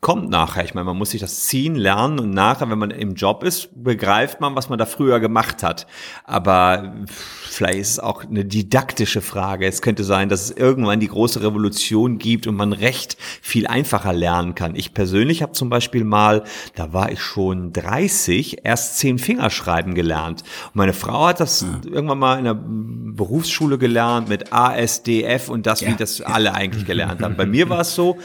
[0.00, 0.64] kommt nachher.
[0.64, 3.70] Ich meine, man muss sich das ziehen, lernen und nachher, wenn man im Job ist,
[3.82, 5.86] begreift man, was man da früher gemacht hat.
[6.24, 6.94] Aber
[7.58, 9.66] vielleicht ist es auch eine didaktische Frage.
[9.66, 14.12] Es könnte sein, dass es irgendwann die große Revolution gibt und man Recht viel einfacher
[14.12, 14.76] lernen kann.
[14.76, 16.44] Ich persönlich habe zum Beispiel mal,
[16.76, 20.44] da war ich schon 30, erst zehn Fingerschreiben gelernt.
[20.66, 21.90] Und meine Frau hat das ja.
[21.90, 25.88] irgendwann mal in der Berufsschule gelernt mit ASDF und das, ja.
[25.88, 27.36] wie das alle eigentlich gelernt haben.
[27.36, 28.18] Bei mir war es so,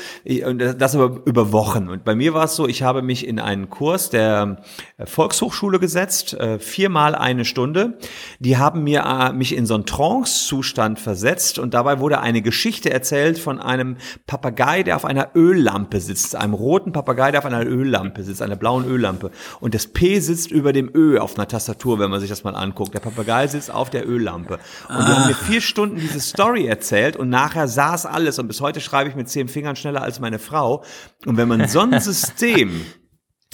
[0.46, 1.89] und das aber über Wochen.
[1.89, 4.62] Und bei mir war es so, ich habe mich in einen Kurs der
[5.04, 7.98] Volkshochschule gesetzt, äh, viermal eine Stunde.
[8.38, 13.39] Die haben mir mich in so einen Trance-Zustand versetzt und dabei wurde eine Geschichte erzählt
[13.39, 18.23] von einem Papagei, der auf einer Öllampe sitzt, einem roten Papagei, der auf einer Öllampe
[18.23, 19.31] sitzt, einer blauen Öllampe.
[19.59, 22.55] Und das P sitzt über dem Ö auf einer Tastatur, wenn man sich das mal
[22.55, 22.93] anguckt.
[22.93, 24.55] Der Papagei sitzt auf der Öllampe.
[24.89, 25.05] Und ah.
[25.05, 28.39] die haben mir vier Stunden diese Story erzählt und nachher saß alles.
[28.39, 30.83] Und bis heute schreibe ich mit zehn Fingern schneller als meine Frau.
[31.25, 32.81] Und wenn man so ein System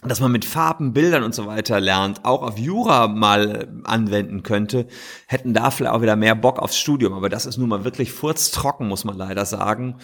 [0.04, 4.88] dass man mit Farben, Bildern und so weiter lernt, auch auf Jura mal anwenden könnte,
[5.28, 7.14] hätten da vielleicht auch wieder mehr Bock aufs Studium.
[7.14, 9.98] Aber das ist nun mal wirklich furztrocken, muss man leider sagen.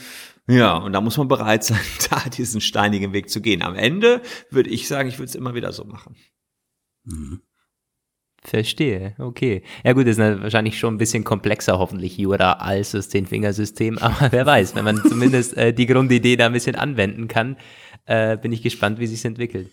[0.47, 1.79] Ja, und da muss man bereit sein,
[2.10, 3.62] da diesen steinigen Weg zu gehen.
[3.62, 6.15] Am Ende würde ich sagen, ich würde es immer wieder so machen.
[7.05, 7.41] Mhm.
[8.43, 9.63] Verstehe, okay.
[9.84, 14.45] Ja gut, ist wahrscheinlich schon ein bisschen komplexer hoffentlich Jura als das Zehn-Fingersystem, aber wer
[14.45, 17.58] weiß, wenn man zumindest äh, die Grundidee da ein bisschen anwenden kann,
[18.05, 19.71] äh, bin ich gespannt, wie sich entwickelt.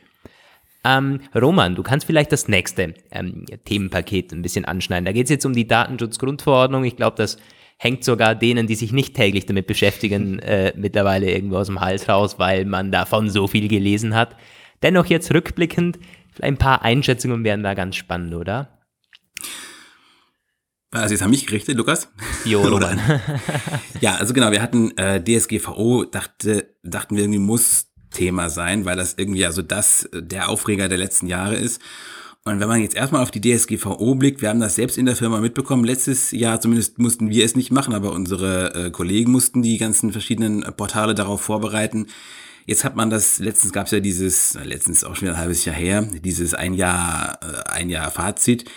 [0.85, 5.05] Ähm, Roman, du kannst vielleicht das nächste ähm, Themenpaket ein bisschen anschneiden.
[5.05, 6.85] Da geht es jetzt um die Datenschutzgrundverordnung.
[6.85, 7.39] Ich glaube, das
[7.79, 12.09] hängt sogar denen, die sich nicht täglich damit beschäftigen, äh, mittlerweile irgendwo aus dem Hals
[12.09, 14.37] raus, weil man davon so viel gelesen hat.
[14.83, 15.99] Dennoch jetzt rückblickend,
[16.41, 18.83] ein paar Einschätzungen wären da ganz spannend, oder?
[20.91, 22.13] Also jetzt haben mich gerichtet, Lukas?
[22.45, 23.01] Jo, Roman.
[24.01, 28.97] ja, also genau, wir hatten äh, DSGVO, dachte, dachten wir irgendwie muss Thema sein, weil
[28.97, 31.81] das irgendwie also das äh, der Aufreger der letzten Jahre ist.
[32.45, 35.15] Und wenn man jetzt erstmal auf die DSGVO blickt, wir haben das selbst in der
[35.15, 35.85] Firma mitbekommen.
[35.85, 40.11] Letztes Jahr zumindest mussten wir es nicht machen, aber unsere äh, Kollegen mussten die ganzen
[40.11, 42.09] verschiedenen äh, Portale darauf vorbereiten.
[42.67, 45.65] Jetzt hat man das, letztens gab es ja dieses, letztens auch schon wieder ein halbes
[45.65, 48.71] Jahr her, dieses ein Jahr, ein Jahr Fazit.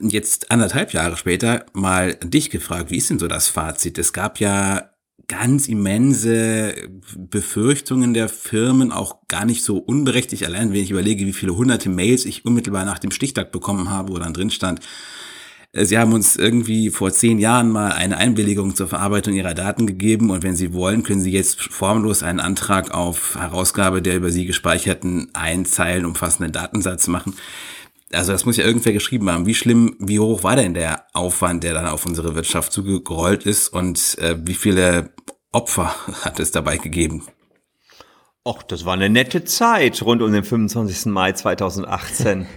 [0.00, 3.98] Jetzt anderthalb Jahre später mal dich gefragt, wie ist denn so das Fazit?
[3.98, 4.93] Es gab ja
[5.26, 6.74] ganz immense
[7.16, 11.88] Befürchtungen der Firmen, auch gar nicht so unberechtigt, allein wenn ich überlege, wie viele hunderte
[11.88, 14.80] Mails ich unmittelbar nach dem Stichtag bekommen habe, wo dann drin stand,
[15.72, 19.86] äh, Sie haben uns irgendwie vor zehn Jahren mal eine Einwilligung zur Verarbeitung Ihrer Daten
[19.86, 24.30] gegeben und wenn Sie wollen, können Sie jetzt formlos einen Antrag auf Herausgabe der über
[24.30, 27.34] Sie gespeicherten ein Zeilen umfassenden Datensatz machen
[28.14, 29.46] also das muss ja irgendwer geschrieben haben.
[29.46, 33.68] Wie schlimm, wie hoch war denn der Aufwand, der dann auf unsere Wirtschaft zugerollt ist
[33.68, 35.10] und äh, wie viele
[35.52, 37.24] Opfer hat es dabei gegeben?
[38.46, 41.06] Och, das war eine nette Zeit rund um den 25.
[41.06, 42.46] Mai 2018.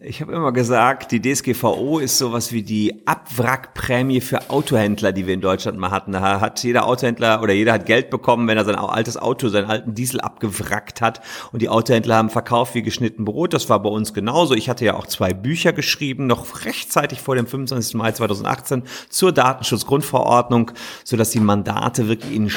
[0.00, 5.34] Ich habe immer gesagt, die DSGVO ist sowas wie die Abwrackprämie für Autohändler, die wir
[5.34, 6.12] in Deutschland mal hatten.
[6.12, 9.66] Da hat jeder Autohändler oder jeder hat Geld bekommen, wenn er sein altes Auto, seinen
[9.66, 11.20] alten Diesel abgewrackt hat.
[11.52, 13.52] Und die Autohändler haben verkauft wie geschnitten Brot.
[13.52, 14.54] Das war bei uns genauso.
[14.54, 17.94] Ich hatte ja auch zwei Bücher geschrieben, noch rechtzeitig vor dem 25.
[17.94, 20.72] Mai 2018 zur Datenschutzgrundverordnung,
[21.04, 22.50] sodass die Mandate wirklich in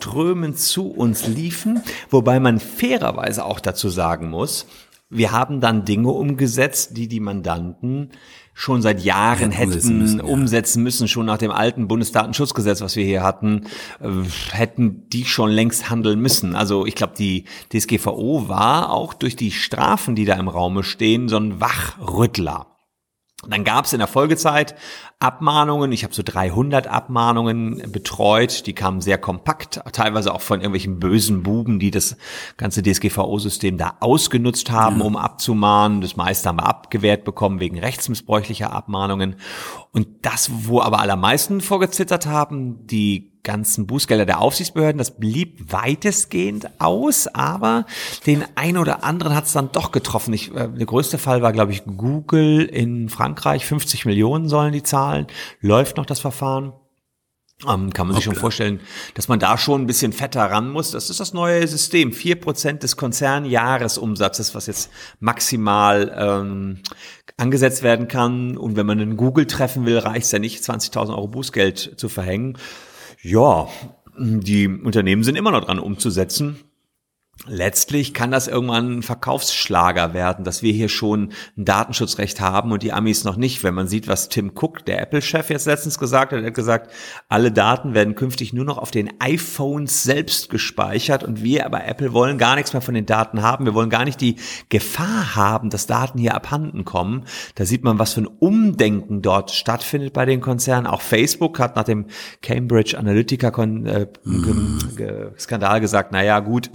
[0.00, 4.66] strömend zu uns liefen, wobei man fairerweise auch dazu sagen muss,
[5.10, 8.10] wir haben dann Dinge umgesetzt, die die Mandanten
[8.54, 10.24] schon seit Jahren hätten umsetzen müssen, ja.
[10.24, 13.66] umsetzen müssen, schon nach dem alten Bundesdatenschutzgesetz, was wir hier hatten,
[14.00, 14.08] äh,
[14.52, 16.54] hätten die schon längst handeln müssen.
[16.54, 21.28] Also ich glaube, die DSGVO war auch durch die Strafen, die da im Raume stehen,
[21.28, 22.66] so ein Wachrüttler.
[23.48, 24.74] Dann gab es in der Folgezeit
[25.18, 25.92] Abmahnungen.
[25.92, 28.66] Ich habe so 300 Abmahnungen betreut.
[28.66, 32.18] Die kamen sehr kompakt, teilweise auch von irgendwelchen bösen Buben, die das
[32.58, 35.02] ganze DSGVO-System da ausgenutzt haben, mhm.
[35.02, 36.02] um abzumahnen.
[36.02, 39.36] Das meiste haben wir abgewehrt bekommen wegen rechtsmissbräuchlicher Abmahnungen.
[39.92, 44.98] Und das, wo aber allermeisten vorgezittert haben, die ganzen Bußgelder der Aufsichtsbehörden.
[44.98, 47.86] Das blieb weitestgehend aus, aber
[48.26, 50.32] den einen oder anderen hat es dann doch getroffen.
[50.32, 53.66] Ich, äh, der größte Fall war, glaube ich, Google in Frankreich.
[53.66, 55.26] 50 Millionen sollen die zahlen.
[55.60, 56.72] Läuft noch das Verfahren.
[57.68, 58.34] Ähm, kann man sich okay.
[58.34, 58.80] schon vorstellen,
[59.14, 60.92] dass man da schon ein bisschen fetter ran muss.
[60.92, 62.12] Das ist das neue System.
[62.12, 66.82] Vier Prozent des Konzernjahresumsatzes, was jetzt maximal ähm,
[67.36, 68.56] angesetzt werden kann.
[68.56, 72.08] Und wenn man einen Google treffen will, reicht es ja nicht, 20.000 Euro Bußgeld zu
[72.08, 72.56] verhängen.
[73.22, 73.68] Ja,
[74.18, 76.56] die Unternehmen sind immer noch dran umzusetzen
[77.46, 82.82] letztlich kann das irgendwann ein Verkaufsschlager werden, dass wir hier schon ein Datenschutzrecht haben und
[82.82, 83.64] die Amis noch nicht.
[83.64, 86.92] Wenn man sieht, was Tim Cook, der Apple-Chef, jetzt letztens gesagt hat, er hat gesagt,
[87.28, 92.12] alle Daten werden künftig nur noch auf den iPhones selbst gespeichert und wir aber Apple
[92.12, 93.64] wollen gar nichts mehr von den Daten haben.
[93.64, 94.36] Wir wollen gar nicht die
[94.68, 97.24] Gefahr haben, dass Daten hier abhanden kommen.
[97.54, 100.86] Da sieht man, was für ein Umdenken dort stattfindet bei den Konzernen.
[100.86, 102.06] Auch Facebook hat nach dem
[102.42, 106.70] Cambridge Analytica-Skandal äh, gesagt, naja gut,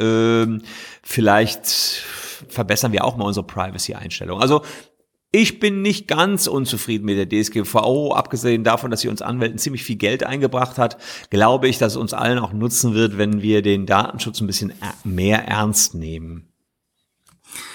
[1.04, 1.68] vielleicht
[2.50, 4.41] verbessern wir auch mal unsere Privacy-Einstellung.
[4.41, 4.62] Also
[5.32, 9.84] ich bin nicht ganz unzufrieden mit der DSGVO, abgesehen davon, dass sie uns Anwälten ziemlich
[9.84, 10.98] viel Geld eingebracht hat,
[11.30, 14.74] glaube ich, dass es uns allen auch nutzen wird, wenn wir den Datenschutz ein bisschen
[15.04, 16.48] mehr ernst nehmen.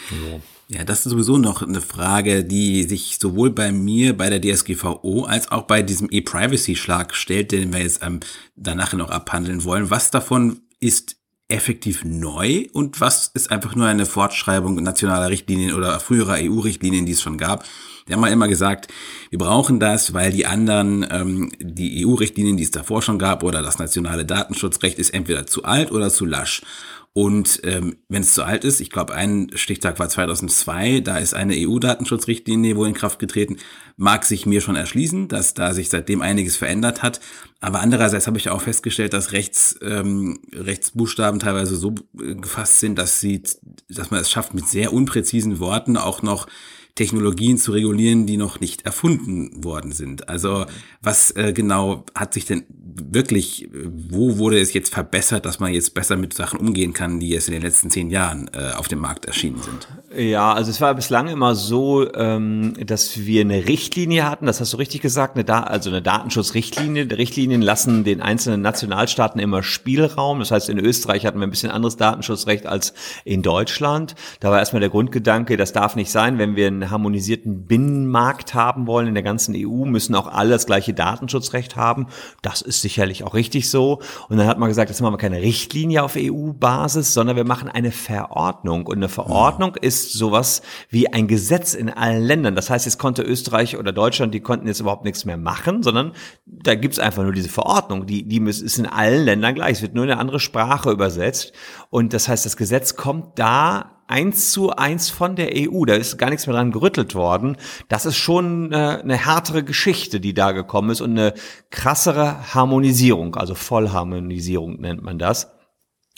[0.08, 0.40] So.
[0.68, 5.24] Ja, das ist sowieso noch eine Frage, die sich sowohl bei mir, bei der DSGVO,
[5.24, 8.20] als auch bei diesem E-Privacy-Schlag stellt, den wir jetzt ähm,
[8.54, 9.90] danach noch abhandeln wollen.
[9.90, 11.19] Was davon ist
[11.50, 17.12] effektiv neu und was ist einfach nur eine Fortschreibung nationaler Richtlinien oder früherer EU-Richtlinien, die
[17.12, 17.64] es schon gab.
[18.08, 18.88] Die haben mal immer gesagt,
[19.30, 23.62] wir brauchen das, weil die anderen, ähm, die EU-Richtlinien, die es davor schon gab, oder
[23.62, 26.62] das nationale Datenschutzrecht ist entweder zu alt oder zu lasch.
[27.12, 31.34] Und ähm, wenn es zu alt ist, ich glaube, ein Stichtag war 2002, da ist
[31.34, 33.56] eine EU-Datenschutzrichtlinie wohl in Kraft getreten,
[33.96, 37.20] mag sich mir schon erschließen, dass da sich seitdem einiges verändert hat.
[37.60, 42.96] Aber andererseits habe ich auch festgestellt, dass Rechts, ähm, Rechtsbuchstaben teilweise so äh, gefasst sind,
[42.96, 43.42] dass sie,
[43.88, 46.46] dass man es schafft, mit sehr unpräzisen Worten auch noch
[46.94, 50.28] Technologien zu regulieren, die noch nicht erfunden worden sind.
[50.28, 50.66] Also
[51.02, 52.64] was äh, genau hat sich denn
[53.12, 57.30] wirklich, wo wurde es jetzt verbessert, dass man jetzt besser mit Sachen umgehen kann, die
[57.30, 59.88] jetzt in den letzten zehn Jahren äh, auf dem Markt erschienen sind?
[60.16, 64.72] Ja, also es war bislang immer so, ähm, dass wir eine Richtlinie hatten, das hast
[64.72, 67.08] du richtig gesagt, eine da also eine Datenschutzrichtlinie.
[67.16, 70.40] Richtlinien lassen den einzelnen Nationalstaaten immer Spielraum.
[70.40, 72.92] Das heißt, in Österreich hatten wir ein bisschen anderes Datenschutzrecht als
[73.24, 74.14] in Deutschland.
[74.40, 78.86] Da war erstmal der Grundgedanke, das darf nicht sein, wenn wir einen harmonisierten Binnenmarkt haben
[78.86, 82.06] wollen in der ganzen EU, müssen auch alle das gleiche Datenschutzrecht haben.
[82.42, 84.00] Das ist sicherlich auch richtig so.
[84.28, 87.68] Und dann hat man gesagt, jetzt machen wir keine Richtlinie auf EU-Basis, sondern wir machen
[87.68, 88.86] eine Verordnung.
[88.86, 89.82] Und eine Verordnung ja.
[89.82, 92.54] ist sowas wie ein Gesetz in allen Ländern.
[92.54, 96.12] Das heißt, jetzt konnte Österreich oder Deutschland, die konnten jetzt überhaupt nichts mehr machen, sondern
[96.46, 98.06] da gibt's einfach nur diese Verordnung.
[98.06, 99.72] Die, die ist in allen Ländern gleich.
[99.72, 101.52] Es wird nur in eine andere Sprache übersetzt.
[101.90, 105.84] Und das heißt, das Gesetz kommt da eins zu eins von der EU.
[105.84, 107.56] Da ist gar nichts mehr dran gerüttelt worden.
[107.88, 111.34] Das ist schon äh, eine härtere Geschichte, die da gekommen ist und eine
[111.70, 115.50] krassere Harmonisierung, also Vollharmonisierung nennt man das.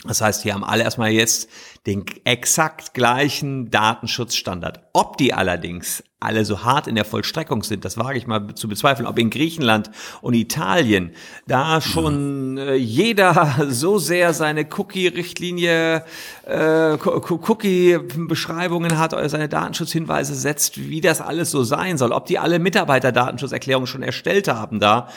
[0.05, 1.49] Das heißt, hier haben alle erstmal jetzt
[1.85, 4.81] den exakt gleichen Datenschutzstandard.
[4.91, 8.69] Ob die allerdings alle so hart in der Vollstreckung sind, das wage ich mal zu
[8.69, 9.07] bezweifeln.
[9.07, 11.11] Ob in Griechenland und Italien
[11.47, 16.05] da schon äh, jeder so sehr seine Cookie-Richtlinie,
[16.45, 22.13] äh, Cookie-Beschreibungen hat oder seine Datenschutzhinweise setzt, wie das alles so sein soll.
[22.13, 25.09] Ob die alle Mitarbeiterdatenschutzerklärungen schon erstellt haben da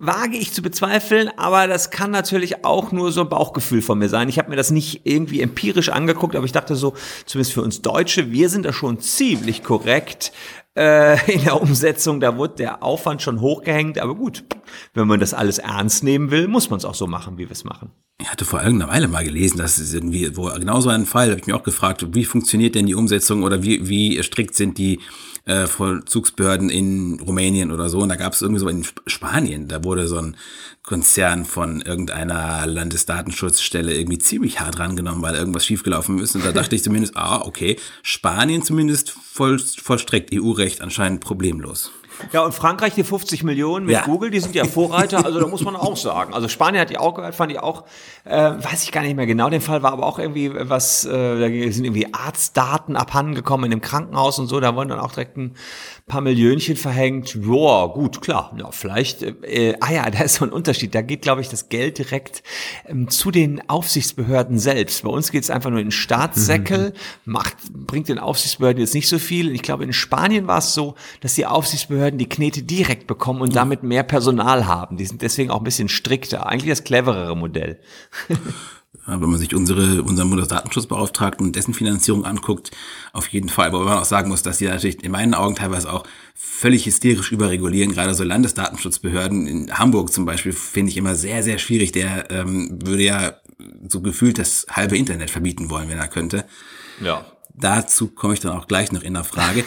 [0.00, 4.08] wage ich zu bezweifeln, aber das kann natürlich auch nur so ein Bauchgefühl von mir
[4.08, 4.30] sein.
[4.30, 6.94] Ich habe mir das nicht irgendwie empirisch angeguckt, aber ich dachte so,
[7.26, 10.32] zumindest für uns Deutsche, wir sind da schon ziemlich korrekt
[10.74, 12.18] äh, in der Umsetzung.
[12.18, 14.44] Da wurde der Aufwand schon hochgehängt, aber gut,
[14.94, 17.52] wenn man das alles ernst nehmen will, muss man es auch so machen, wie wir
[17.52, 17.90] es machen.
[18.22, 21.30] Ich hatte vor irgendeiner Weile mal gelesen, dass es irgendwie, wo genau so ein Fall,
[21.30, 24.78] habe ich mir auch gefragt, wie funktioniert denn die Umsetzung oder wie, wie strikt sind
[24.78, 25.00] die
[25.44, 27.98] äh, Vollzugsbehörden in Rumänien oder so.
[27.98, 30.36] Und da gab es irgendwie so in Spanien, da wurde so ein
[30.82, 36.34] Konzern von irgendeiner Landesdatenschutzstelle irgendwie ziemlich hart rangenommen, weil irgendwas schiefgelaufen ist.
[36.34, 41.92] Und da dachte ich zumindest, ah, okay, Spanien zumindest voll, vollstreckt EU-Recht anscheinend problemlos.
[42.32, 44.04] Ja, und Frankreich die 50 Millionen mit ja.
[44.04, 46.34] Google, die sind ja Vorreiter, also da muss man auch sagen.
[46.34, 47.84] Also Spanien hat die auch gehört, fand ich auch,
[48.24, 51.10] äh, weiß ich gar nicht mehr genau, den Fall war aber auch irgendwie was, äh,
[51.10, 55.36] da sind irgendwie Arztdaten abhandengekommen in dem Krankenhaus und so, da wurden dann auch direkt
[55.36, 55.54] ein
[56.10, 57.34] paar Millionchen verhängt.
[57.34, 58.54] Ja, gut, klar.
[58.58, 60.94] Ja, vielleicht, äh, ah ja, da ist so ein Unterschied.
[60.94, 62.42] Da geht, glaube ich, das Geld direkt
[62.86, 65.04] ähm, zu den Aufsichtsbehörden selbst.
[65.04, 66.90] Bei uns geht es einfach nur in Staatssäckel,
[67.24, 67.32] mhm.
[67.32, 69.54] macht, bringt den Aufsichtsbehörden jetzt nicht so viel.
[69.54, 73.54] Ich glaube, in Spanien war es so, dass die Aufsichtsbehörden die Knete direkt bekommen und
[73.54, 74.96] damit mehr Personal haben.
[74.96, 76.46] Die sind deswegen auch ein bisschen strikter.
[76.46, 77.78] Eigentlich das cleverere Modell.
[79.06, 82.70] wenn man sich unsere, unseren Bundesdatenschutzbeauftragten und dessen Finanzierung anguckt,
[83.12, 83.68] auf jeden Fall.
[83.68, 87.32] Aber man auch sagen muss, dass die natürlich in meinen Augen teilweise auch völlig hysterisch
[87.32, 87.92] überregulieren.
[87.92, 91.92] Gerade so Landesdatenschutzbehörden in Hamburg zum Beispiel finde ich immer sehr, sehr schwierig.
[91.92, 93.34] Der ähm, würde ja
[93.88, 96.44] so gefühlt das halbe Internet verbieten wollen, wenn er könnte.
[97.00, 97.24] Ja.
[97.54, 99.64] Dazu komme ich dann auch gleich noch in der Frage.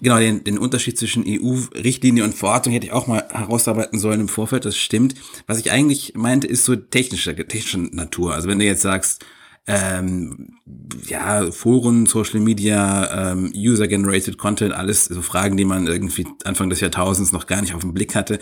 [0.00, 4.28] genau, den, den Unterschied zwischen EU-Richtlinie und Verordnung hätte ich auch mal herausarbeiten sollen im
[4.28, 5.14] Vorfeld, das stimmt.
[5.46, 8.34] Was ich eigentlich meinte, ist so technische, technische Natur.
[8.34, 9.24] Also wenn du jetzt sagst,
[9.68, 10.58] ähm,
[11.06, 16.80] ja, Foren, Social Media, ähm, User-Generated Content, alles so Fragen, die man irgendwie Anfang des
[16.80, 18.38] Jahrtausends noch gar nicht auf den Blick hatte.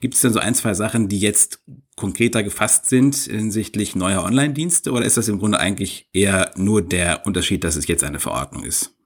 [0.00, 1.60] Gibt es denn so ein, zwei Sachen, die jetzt
[1.96, 7.26] konkreter gefasst sind hinsichtlich neuer Online-Dienste oder ist das im Grunde eigentlich eher nur der
[7.26, 8.96] Unterschied, dass es jetzt eine Verordnung ist?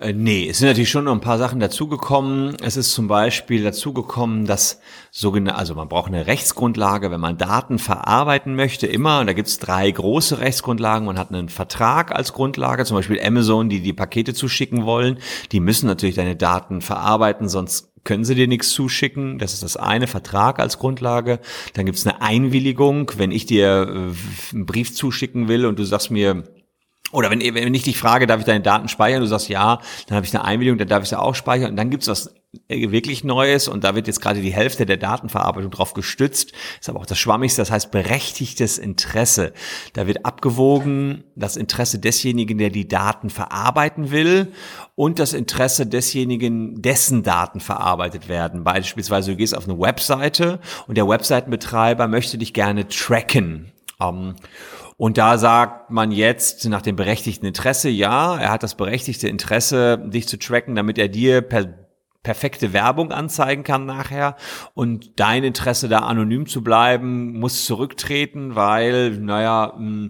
[0.00, 2.56] Äh, nee, es sind natürlich schon noch ein paar Sachen dazugekommen.
[2.62, 7.78] Es ist zum Beispiel dazugekommen, dass sogenannte, also man braucht eine Rechtsgrundlage, wenn man Daten
[7.78, 9.20] verarbeiten möchte, immer.
[9.20, 11.04] Und da gibt es drei große Rechtsgrundlagen.
[11.04, 15.18] Man hat einen Vertrag als Grundlage, zum Beispiel Amazon, die die Pakete zuschicken wollen.
[15.52, 19.38] Die müssen natürlich deine Daten verarbeiten, sonst können sie dir nichts zuschicken.
[19.38, 21.40] Das ist das eine, Vertrag als Grundlage.
[21.74, 25.84] Dann gibt es eine Einwilligung, wenn ich dir äh, einen Brief zuschicken will und du
[25.84, 26.44] sagst mir,
[27.12, 30.16] Oder wenn, wenn ich dich frage, darf ich deine Daten speichern, du sagst ja, dann
[30.16, 31.70] habe ich eine Einwilligung, dann darf ich sie auch speichern.
[31.70, 32.34] Und dann gibt's was
[32.68, 36.52] wirklich Neues und da wird jetzt gerade die Hälfte der Datenverarbeitung drauf gestützt.
[36.80, 39.52] Ist aber auch das Schwammigste, das heißt berechtigtes Interesse.
[39.92, 44.52] Da wird abgewogen das Interesse desjenigen, der die Daten verarbeiten will
[44.96, 48.64] und das Interesse desjenigen, dessen Daten verarbeitet werden.
[48.64, 50.58] Beispielsweise du gehst auf eine Webseite
[50.88, 53.72] und der Webseitenbetreiber möchte dich gerne tracken.
[54.00, 54.36] Um, ähm,
[54.96, 59.96] und da sagt man jetzt nach dem berechtigten Interesse, ja, er hat das berechtigte Interesse,
[59.96, 61.89] dich zu tracken, damit er dir per
[62.22, 64.36] perfekte Werbung anzeigen kann nachher
[64.74, 70.08] und dein Interesse da anonym zu bleiben, muss zurücktreten, weil, naja, mh, hm,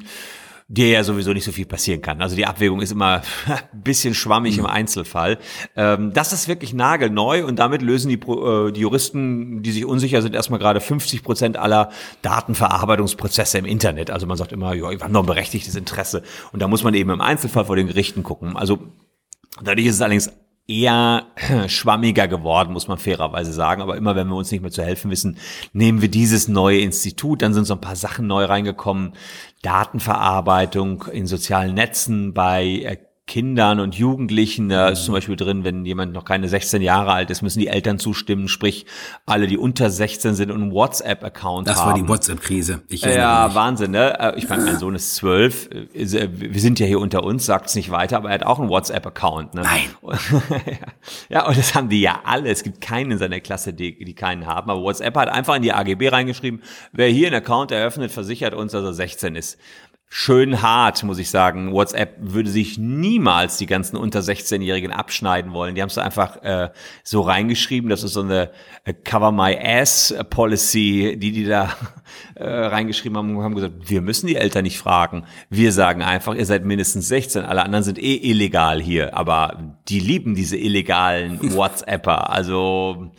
[0.70, 2.22] dir ja sowieso nicht so viel passieren kann.
[2.22, 4.60] Also die Abwägung ist immer ein bisschen schwammig mhm.
[4.60, 5.38] im Einzelfall.
[5.74, 10.22] Ähm, das ist wirklich nagelneu und damit lösen die, äh, die Juristen, die sich unsicher
[10.22, 11.90] sind, erstmal gerade 50 Prozent aller
[12.22, 14.12] Datenverarbeitungsprozesse im Internet.
[14.12, 16.22] Also man sagt immer, ja, wir haben noch ein berechtigtes Interesse.
[16.52, 18.56] Und da muss man eben im Einzelfall vor den Gerichten gucken.
[18.56, 18.78] Also
[19.61, 20.30] dadurch ist es allerdings
[20.70, 21.26] eher
[21.66, 23.82] schwammiger geworden, muss man fairerweise sagen.
[23.82, 25.36] Aber immer wenn wir uns nicht mehr zu helfen wissen,
[25.72, 27.42] nehmen wir dieses neue Institut.
[27.42, 29.12] Dann sind so ein paar Sachen neu reingekommen.
[29.62, 32.96] Datenverarbeitung in sozialen Netzen bei äh,
[33.31, 34.68] Kindern und Jugendlichen.
[34.70, 37.68] Da ist zum Beispiel drin, wenn jemand noch keine 16 Jahre alt ist, müssen die
[37.68, 38.87] Eltern zustimmen, sprich
[39.24, 41.76] alle, die unter 16 sind und einen WhatsApp-Account haben.
[41.76, 42.83] Das war die WhatsApp-Krise.
[42.89, 43.55] Ja, mich.
[43.55, 44.18] Wahnsinn, ne?
[44.18, 45.70] Äh, ich meine, mein Sohn ist zwölf.
[45.70, 48.59] Äh, wir sind ja hier unter uns, sagt es nicht weiter, aber er hat auch
[48.59, 49.55] einen WhatsApp-Account.
[49.55, 49.62] Ne?
[49.62, 49.91] Nein.
[51.28, 52.51] ja, und das haben die ja alle.
[52.51, 54.72] Es gibt keinen in seiner Klasse, die, die keinen haben.
[54.72, 58.72] Aber WhatsApp hat einfach in die AGB reingeschrieben, wer hier einen Account eröffnet, versichert uns,
[58.72, 59.57] dass er 16 ist
[60.12, 61.72] schön hart, muss ich sagen.
[61.72, 65.76] WhatsApp würde sich niemals die ganzen unter 16-Jährigen abschneiden wollen.
[65.76, 66.70] Die haben es einfach äh,
[67.04, 67.88] so reingeschrieben.
[67.88, 68.50] Das ist so eine
[68.84, 71.70] äh, Cover My Ass Policy, die die da
[72.34, 75.26] äh, reingeschrieben haben und haben gesagt, wir müssen die Eltern nicht fragen.
[75.48, 77.44] Wir sagen einfach, ihr seid mindestens 16.
[77.44, 79.16] Alle anderen sind eh illegal hier.
[79.16, 82.30] Aber die lieben diese illegalen WhatsApper.
[82.30, 83.12] Also,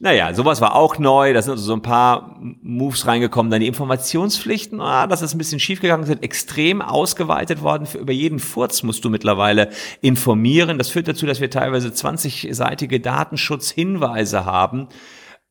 [0.00, 1.32] naja, sowas war auch neu.
[1.32, 3.50] Da sind also so ein paar Moves reingekommen.
[3.50, 7.86] Dann die Informationspflichten, ah, das ist ein bisschen schiefgegangen, sind extrem ausgeweitet worden.
[7.86, 9.70] Für über jeden Furz musst du mittlerweile
[10.00, 10.76] informieren.
[10.76, 14.88] Das führt dazu, dass wir teilweise 20-seitige Datenschutzhinweise haben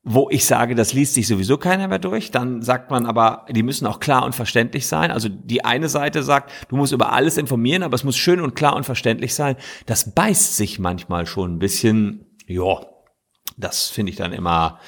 [0.07, 2.30] wo ich sage, das liest sich sowieso keiner mehr durch.
[2.30, 5.09] Dann sagt man aber, die müssen auch klar und verständlich sein.
[5.09, 8.55] Also die eine Seite sagt, du musst über alles informieren, aber es muss schön und
[8.55, 9.55] klar und verständlich sein.
[9.88, 12.28] Das beißt sich manchmal schon ein bisschen.
[12.45, 12.86] Ja,
[13.57, 14.80] das finde ich dann immer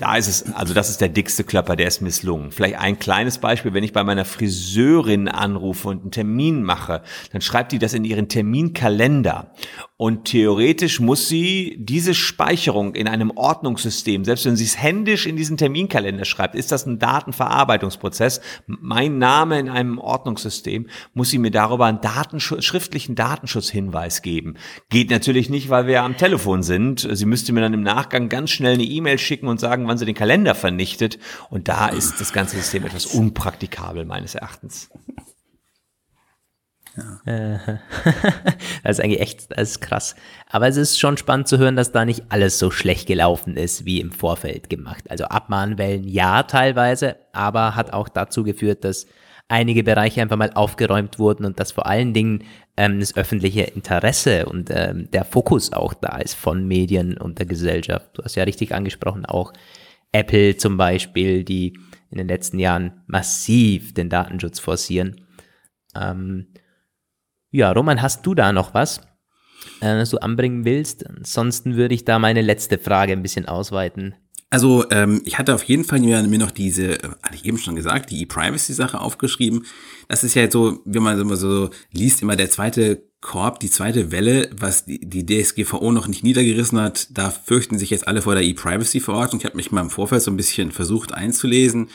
[0.00, 2.52] da ist es, also das ist der dickste Klapper, der ist misslungen.
[2.52, 7.42] Vielleicht ein kleines Beispiel, wenn ich bei meiner Friseurin anrufe und einen Termin mache, dann
[7.42, 9.52] schreibt die das in ihren Terminkalender.
[9.98, 15.36] Und theoretisch muss sie diese Speicherung in einem Ordnungssystem, selbst wenn sie es händisch in
[15.36, 18.40] diesen Terminkalender schreibt, ist das ein Datenverarbeitungsprozess.
[18.66, 24.54] Mein Name in einem Ordnungssystem, muss sie mir darüber einen Datenschutz, schriftlichen Datenschutzhinweis geben.
[24.88, 27.06] Geht natürlich nicht, weil wir am Telefon sind.
[27.12, 30.06] Sie müsste mir dann im Nachgang ganz schnell eine E-Mail schicken und sagen, wann sie
[30.06, 31.18] den Kalender vernichtet.
[31.50, 34.88] Und da ist das ganze System etwas unpraktikabel meines Erachtens.
[36.96, 37.20] Ja.
[38.82, 40.14] das ist eigentlich echt, das ist krass.
[40.48, 43.84] Aber es ist schon spannend zu hören, dass da nicht alles so schlecht gelaufen ist,
[43.84, 45.10] wie im Vorfeld gemacht.
[45.10, 49.06] Also Abmahnwellen ja teilweise, aber hat auch dazu geführt, dass
[49.50, 52.44] einige Bereiche einfach mal aufgeräumt wurden und dass vor allen Dingen
[52.76, 57.46] ähm, das öffentliche Interesse und ähm, der Fokus auch da ist von Medien und der
[57.46, 58.10] Gesellschaft.
[58.14, 59.52] Du hast ja richtig angesprochen, auch
[60.12, 61.76] Apple zum Beispiel, die
[62.10, 65.26] in den letzten Jahren massiv den Datenschutz forcieren.
[65.96, 66.48] Ähm,
[67.50, 68.98] ja, Roman, hast du da noch was,
[69.80, 71.08] äh, was du anbringen willst?
[71.08, 74.14] Ansonsten würde ich da meine letzte Frage ein bisschen ausweiten.
[74.52, 77.76] Also ähm, ich hatte auf jeden Fall mir noch diese, äh, hatte ich eben schon
[77.76, 79.64] gesagt, die E-Privacy-Sache aufgeschrieben.
[80.08, 84.10] Das ist ja so, wie man immer so liest, immer der zweite Korb, die zweite
[84.10, 87.16] Welle, was die, die DSGVO noch nicht niedergerissen hat.
[87.16, 89.40] Da fürchten sich jetzt alle vor der E-Privacy-Verordnung.
[89.40, 91.88] Ich habe mich mal im Vorfeld so ein bisschen versucht einzulesen.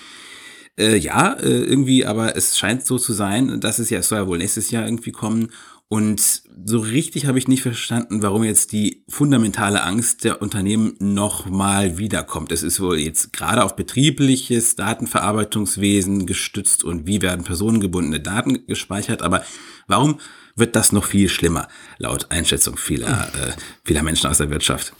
[0.78, 4.20] Äh, ja, äh, irgendwie, aber es scheint so zu sein, dass es ja, es soll
[4.20, 5.50] ja wohl nächstes Jahr irgendwie kommen.
[5.90, 11.98] Und so richtig habe ich nicht verstanden, warum jetzt die fundamentale Angst der Unternehmen nochmal
[11.98, 12.52] wiederkommt.
[12.52, 19.22] Es ist wohl jetzt gerade auf betriebliches Datenverarbeitungswesen gestützt und wie werden personengebundene Daten gespeichert.
[19.22, 19.44] Aber
[19.88, 20.20] warum
[20.56, 23.52] wird das noch viel schlimmer, laut Einschätzung vieler, äh,
[23.84, 24.94] vieler Menschen aus der Wirtschaft?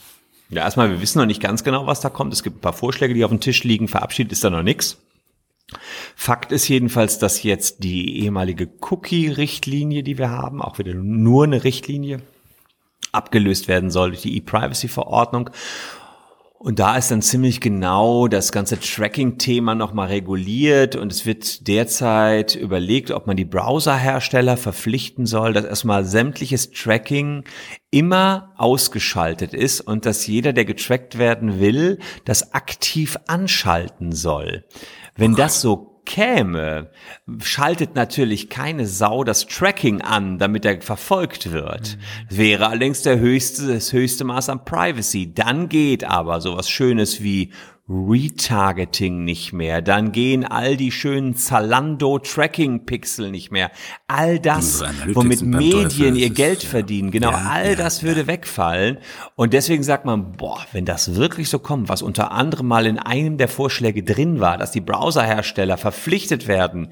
[0.50, 2.32] Ja, erstmal, wir wissen noch nicht ganz genau, was da kommt.
[2.32, 3.88] Es gibt ein paar Vorschläge, die auf dem Tisch liegen.
[3.88, 4.98] Verabschiedet ist da noch nichts.
[6.14, 11.64] Fakt ist jedenfalls, dass jetzt die ehemalige Cookie-Richtlinie, die wir haben, auch wieder nur eine
[11.64, 12.22] Richtlinie,
[13.16, 15.50] abgelöst werden soll durch die E-Privacy-Verordnung.
[16.58, 22.54] Und da ist dann ziemlich genau das ganze Tracking-Thema nochmal reguliert und es wird derzeit
[22.54, 27.44] überlegt, ob man die Browserhersteller verpflichten soll, dass erstmal sämtliches Tracking
[27.90, 34.64] immer ausgeschaltet ist und dass jeder, der getrackt werden will, das aktiv anschalten soll.
[35.14, 36.90] Wenn das so käme,
[37.42, 41.98] schaltet natürlich keine Sau das Tracking an, damit er verfolgt wird.
[42.30, 42.36] Mhm.
[42.36, 45.34] Wäre allerdings der höchste, das höchste Maß an Privacy.
[45.34, 47.50] Dann geht aber sowas Schönes wie
[47.88, 53.70] Retargeting nicht mehr, dann gehen all die schönen Zalando-Tracking-Pixel nicht mehr.
[54.08, 54.82] All das,
[55.12, 56.68] womit Medien ihr Geld ja.
[56.68, 58.98] verdienen, genau, ja, all ja, das würde wegfallen.
[59.36, 62.98] Und deswegen sagt man, boah, wenn das wirklich so kommt, was unter anderem mal in
[62.98, 66.88] einem der Vorschläge drin war, dass die Browserhersteller verpflichtet werden,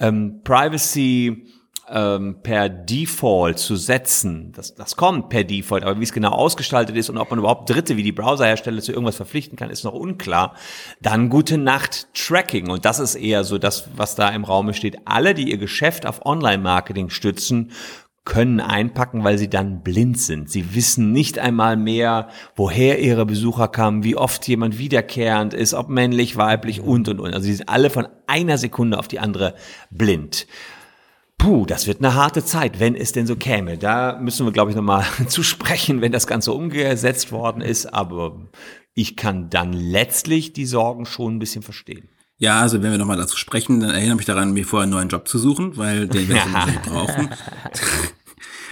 [0.00, 1.57] ähm, Privacy
[1.90, 6.96] ähm, per Default zu setzen, das, das kommt per Default, aber wie es genau ausgestaltet
[6.96, 9.94] ist und ob man überhaupt Dritte wie die Browserhersteller zu irgendwas verpflichten kann, ist noch
[9.94, 10.54] unklar.
[11.00, 14.98] Dann gute Nacht Tracking und das ist eher so das, was da im Raume steht.
[15.04, 17.72] Alle, die ihr Geschäft auf Online-Marketing stützen,
[18.28, 20.50] können einpacken, weil sie dann blind sind.
[20.50, 25.88] Sie wissen nicht einmal mehr, woher ihre Besucher kamen, wie oft jemand wiederkehrend ist, ob
[25.88, 27.32] männlich, weiblich und und und.
[27.32, 29.54] Also sie sind alle von einer Sekunde auf die andere
[29.90, 30.46] blind.
[31.38, 33.78] Puh, das wird eine harte Zeit, wenn es denn so käme.
[33.78, 37.86] Da müssen wir, glaube ich, nochmal zu sprechen, wenn das Ganze umgesetzt worden ist.
[37.86, 38.48] Aber
[38.94, 42.08] ich kann dann letztlich die Sorgen schon ein bisschen verstehen.
[42.40, 45.08] Ja, also wenn wir nochmal dazu sprechen, dann erinnere mich daran, mir vorher einen neuen
[45.08, 46.28] Job zu suchen, weil den ich
[46.66, 47.30] nicht brauchen.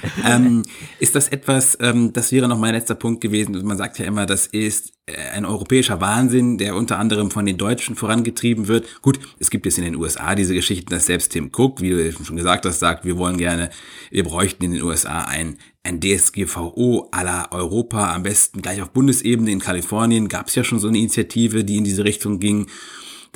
[0.25, 0.63] ähm,
[0.99, 3.61] ist das etwas, ähm, das wäre noch mein letzter Punkt gewesen.
[3.65, 7.57] Man sagt ja immer, das ist äh, ein europäischer Wahnsinn, der unter anderem von den
[7.57, 9.03] Deutschen vorangetrieben wird.
[9.03, 12.13] Gut, es gibt jetzt in den USA diese Geschichten, dass selbst Tim Cook, wie du
[12.25, 13.71] schon gesagt hast, sagt, wir wollen gerne,
[14.11, 19.51] wir bräuchten in den USA ein, ein DSGVO la Europa, am besten gleich auf Bundesebene.
[19.51, 22.67] In Kalifornien gab es ja schon so eine Initiative, die in diese Richtung ging.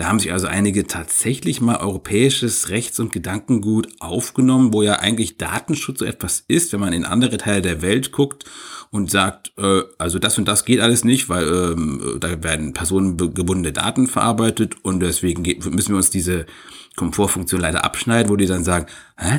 [0.01, 5.37] Da haben sich also einige tatsächlich mal europäisches Rechts- und Gedankengut aufgenommen, wo ja eigentlich
[5.37, 8.47] Datenschutz so etwas ist, wenn man in andere Teile der Welt guckt
[8.91, 13.75] und sagt, äh, also das und das geht alles nicht, weil ähm, da werden personengebundene
[13.75, 16.47] Daten verarbeitet und deswegen müssen wir uns diese
[16.97, 18.87] Komfortfunktion leider abschneiden, wo die dann sagen,
[19.19, 19.39] hä?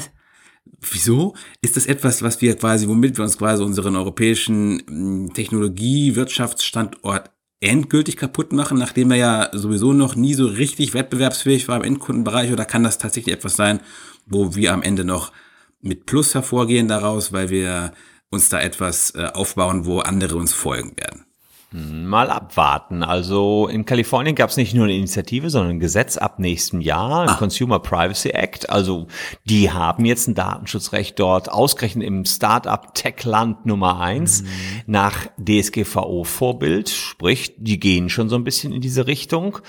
[0.91, 1.34] Wieso?
[1.64, 7.32] Ist das etwas, was wir quasi, womit wir uns quasi unseren europäischen hm, Technologie-Wirtschaftsstandort
[7.62, 12.51] endgültig kaputt machen, nachdem er ja sowieso noch nie so richtig wettbewerbsfähig war im Endkundenbereich?
[12.51, 13.80] Oder kann das tatsächlich etwas sein,
[14.26, 15.32] wo wir am Ende noch
[15.80, 17.93] mit Plus hervorgehen daraus, weil wir
[18.30, 21.26] uns da etwas äh, aufbauen, wo andere uns folgen werden?
[21.74, 23.01] Mal abwarten.
[23.01, 27.22] Also in Kalifornien gab es nicht nur eine Initiative, sondern ein Gesetz ab nächstem Jahr,
[27.22, 27.36] ein ah.
[27.36, 28.69] Consumer Privacy Act.
[28.69, 29.07] Also
[29.45, 34.47] die haben jetzt ein Datenschutzrecht dort, ausgerechnet im Start-up-Tech-Land Nummer eins mhm.
[34.86, 36.89] nach DSGVO-Vorbild.
[36.89, 39.59] Sprich, die gehen schon so ein bisschen in diese Richtung.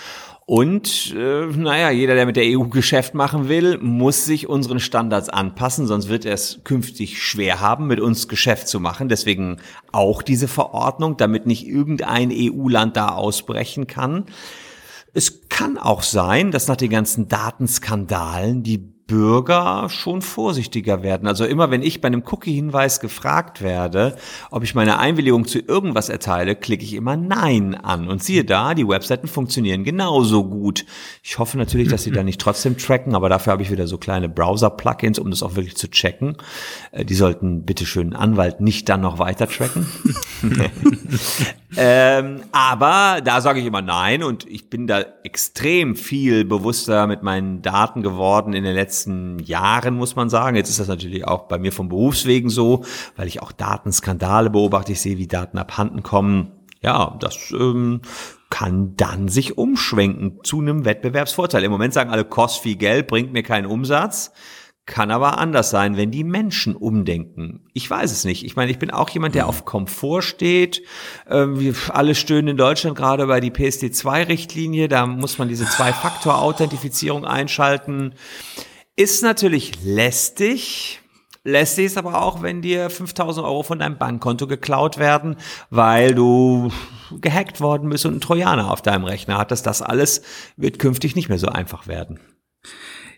[0.53, 5.31] Und äh, naja, jeder, der mit der EU Geschäft machen will, muss sich unseren Standards
[5.31, 9.09] anpassen, sonst wird er es künftig schwer haben, mit uns Geschäft zu machen.
[9.09, 14.27] Deswegen auch diese Verordnung, damit nicht irgendein EU-Land da ausbrechen kann.
[15.15, 21.29] Es kann auch sein, dass nach den ganzen Datenskandalen die Bürger schon vorsichtiger werden.
[21.29, 24.17] Also immer wenn ich bei einem Cookie-Hinweis gefragt werde,
[24.51, 28.09] ob ich meine Einwilligung zu irgendwas erteile, klicke ich immer Nein an.
[28.09, 30.87] Und siehe da, die Webseiten funktionieren genauso gut.
[31.23, 33.99] Ich hoffe natürlich, dass sie da nicht trotzdem tracken, aber dafür habe ich wieder so
[33.99, 36.37] kleine Browser-Plugins, um das auch wirklich zu checken.
[36.93, 39.87] Äh, die sollten bitte schön Anwalt nicht dann noch weiter tracken.
[41.77, 47.23] ähm, aber da sage ich immer Nein und ich bin da extrem viel bewusster mit
[47.23, 50.55] meinen Daten geworden in den letzten letzten Jahren, muss man sagen.
[50.55, 52.85] Jetzt ist das natürlich auch bei mir vom Berufswegen so,
[53.17, 54.93] weil ich auch Datenskandale beobachte.
[54.93, 56.53] Ich sehe, wie Daten abhanden kommen.
[56.83, 58.03] Ja, das ähm,
[58.51, 61.65] kann dann sich umschwenken zu einem Wettbewerbsvorteil.
[61.65, 64.33] Im Moment sagen alle, kostet viel Geld, bringt mir keinen Umsatz.
[64.85, 67.61] Kann aber anders sein, wenn die Menschen umdenken.
[67.73, 68.45] Ich weiß es nicht.
[68.45, 70.83] Ich meine, ich bin auch jemand, der auf Komfort steht.
[71.31, 74.89] Ähm, wir alle stöhnen in Deutschland gerade bei die PSD2-Richtlinie.
[74.89, 78.15] Da muss man diese Zwei-Faktor-Authentifizierung einschalten.
[79.03, 81.01] Ist natürlich lästig.
[81.43, 85.35] Lästig ist aber auch, wenn dir 5000 Euro von deinem Bankkonto geklaut werden,
[85.71, 86.71] weil du
[87.21, 89.67] gehackt worden bist und ein Trojaner auf deinem Rechner hattest.
[89.67, 90.23] Das alles
[90.57, 92.21] wird künftig nicht mehr so einfach werden.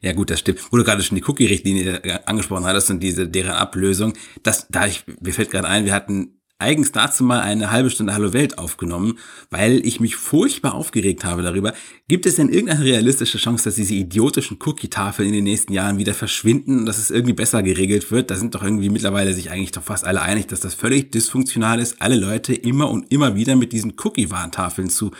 [0.01, 0.61] Ja gut, das stimmt.
[0.73, 5.05] Wo du gerade schon die Cookie-Richtlinie angesprochen hattest und diese deren Ablösung, das, da ich,
[5.21, 9.19] mir fällt gerade ein, wir hatten eigens dazu mal eine halbe Stunde Hallo Welt aufgenommen,
[9.51, 11.75] weil ich mich furchtbar aufgeregt habe darüber.
[12.09, 16.15] Gibt es denn irgendeine realistische Chance, dass diese idiotischen Cookie-Tafeln in den nächsten Jahren wieder
[16.15, 18.31] verschwinden und dass es irgendwie besser geregelt wird?
[18.31, 21.81] Da sind doch irgendwie mittlerweile sich eigentlich doch fast alle einig, dass das völlig dysfunktional
[21.81, 25.11] ist, alle Leute immer und immer wieder mit diesen Cookie-Warntafeln zu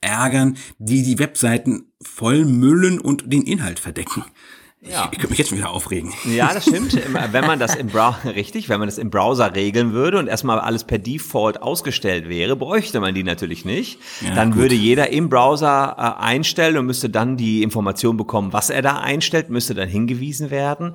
[0.00, 4.24] ärgern, die die Webseiten voll müllen und den Inhalt verdecken.
[4.80, 5.08] Ja.
[5.10, 6.12] Ich, könnte mich jetzt schon wieder aufregen.
[6.24, 6.96] Ja, das stimmt.
[7.32, 10.60] wenn man das im Browser, richtig, wenn man das im Browser regeln würde und erstmal
[10.60, 13.98] alles per Default ausgestellt wäre, bräuchte man die natürlich nicht.
[14.20, 14.60] Ja, dann gut.
[14.60, 18.98] würde jeder im Browser äh, einstellen und müsste dann die Information bekommen, was er da
[18.98, 20.94] einstellt, müsste dann hingewiesen werden.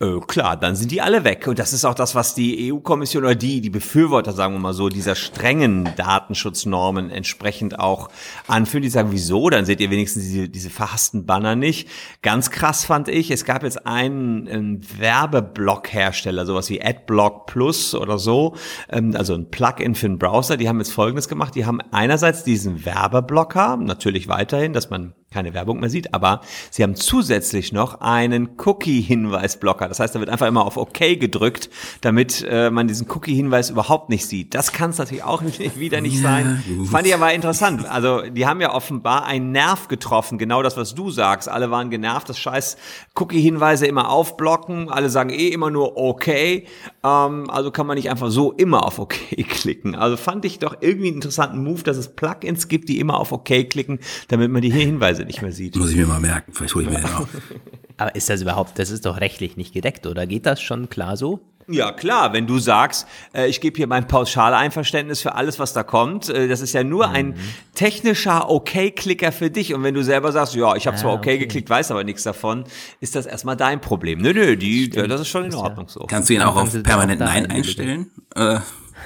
[0.00, 1.46] Äh, klar, dann sind die alle weg.
[1.46, 4.74] Und das ist auch das, was die EU-Kommission oder die, die Befürworter, sagen wir mal
[4.74, 8.08] so, dieser strengen Datenschutznormen entsprechend auch
[8.48, 8.82] anführen.
[8.82, 9.50] Die sagen, wieso?
[9.50, 11.88] Dann seht ihr wenigstens diese, diese verhassten Banner nicht.
[12.22, 17.94] Ganz krass fand ich, ich, es gab jetzt einen, einen Werbeblock-Hersteller, sowas wie AdBlock Plus
[17.94, 18.56] oder so,
[18.88, 22.44] ähm, also ein Plugin für den Browser, die haben jetzt Folgendes gemacht, die haben einerseits
[22.44, 28.00] diesen Werbeblocker, natürlich weiterhin, dass man keine Werbung mehr sieht, aber sie haben zusätzlich noch
[28.00, 29.88] einen Cookie-Hinweisblocker.
[29.88, 31.70] Das heißt, da wird einfach immer auf OK gedrückt,
[32.00, 34.54] damit äh, man diesen Cookie-Hinweis überhaupt nicht sieht.
[34.54, 36.64] Das kann es natürlich auch nicht, wieder nicht sein.
[36.68, 37.88] Ja, Fand ich aber interessant.
[37.88, 41.48] Also die haben ja offenbar einen Nerv getroffen, genau das, was du sagst.
[41.48, 42.76] Alle waren genervt, das scheiß
[43.14, 44.88] Cookie-Hinweise immer aufblocken.
[44.90, 46.26] Alle sagen eh immer nur OK.
[46.26, 46.64] Ähm,
[47.02, 49.14] also kann man nicht einfach so immer auf OK
[49.48, 49.94] klicken.
[49.94, 53.30] Also fand ich doch irgendwie einen interessanten Move, dass es Plugins gibt, die immer auf
[53.30, 55.76] OK klicken, damit man die hier Hinweise Preise nicht mehr sieht.
[55.76, 57.28] Muss ich mir mal merken, vielleicht hole ich mir den auch.
[57.96, 61.16] Aber ist das überhaupt, das ist doch rechtlich nicht gedeckt, oder geht das schon klar
[61.16, 61.40] so?
[61.68, 65.84] Ja, klar, wenn du sagst, äh, ich gebe hier mein Pauschaleinverständnis für alles, was da
[65.84, 67.14] kommt, äh, das ist ja nur mhm.
[67.14, 67.34] ein
[67.74, 69.72] technischer Okay-Klicker für dich.
[69.72, 72.24] Und wenn du selber sagst, ja, ich habe zwar okay, okay, geklickt, weiß aber nichts
[72.24, 72.64] davon,
[73.00, 74.20] ist das erstmal dein Problem.
[74.20, 76.00] Nö, nö, die, das ist schon in Ordnung so.
[76.08, 78.10] Kannst du ihn auch auf permanent Nein einstellen?
[78.36, 78.60] Äh.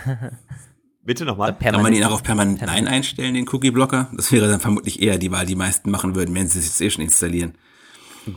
[1.05, 1.57] Bitte nochmal.
[1.59, 4.11] Kann man ihn auch auf permanent Nein einstellen, den Cookie-Blocker?
[4.17, 6.81] Das wäre dann vermutlich eher die Wahl, die meisten machen würden, wenn sie es jetzt
[6.81, 7.55] eh schon installieren.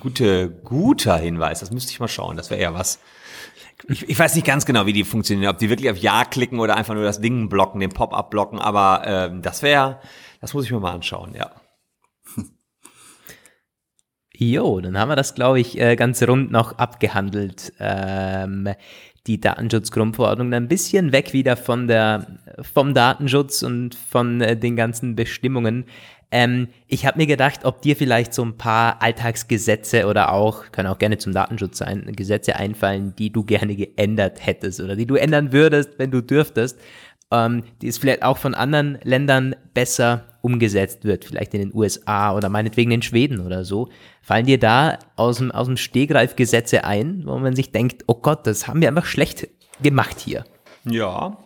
[0.02, 3.00] Gute, guter Hinweis, das müsste ich mal schauen, das wäre eher was.
[3.88, 6.60] Ich, ich weiß nicht ganz genau, wie die funktionieren, ob die wirklich auf Ja klicken
[6.60, 10.02] oder einfach nur das Ding blocken, den Pop-up blocken, aber ähm, das wäre,
[10.42, 11.52] das muss ich mir mal anschauen, ja.
[14.40, 17.74] Jo, dann haben wir das, glaube ich, äh, ganz rund noch abgehandelt.
[17.80, 18.70] Ähm,
[19.28, 22.28] die Datenschutzgrundverordnung ein bisschen weg wieder von der,
[22.62, 25.86] vom Datenschutz und von äh, den ganzen Bestimmungen.
[26.32, 30.90] Ähm, ich habe mir gedacht, ob dir vielleicht so ein paar Alltagsgesetze oder auch, können
[30.90, 35.16] auch gerne zum Datenschutz sein, Gesetze einfallen, die du gerne geändert hättest oder die du
[35.16, 36.80] ändern würdest, wenn du dürftest,
[37.32, 42.34] ähm, die es vielleicht auch von anderen Ländern besser umgesetzt wird, vielleicht in den USA
[42.34, 43.90] oder meinetwegen in Schweden oder so.
[44.22, 48.16] Fallen dir da aus dem, aus dem Stegreif Gesetze ein, wo man sich denkt, oh
[48.16, 49.50] Gott, das haben wir einfach schlecht
[49.82, 50.46] gemacht hier?
[50.86, 51.38] Ja.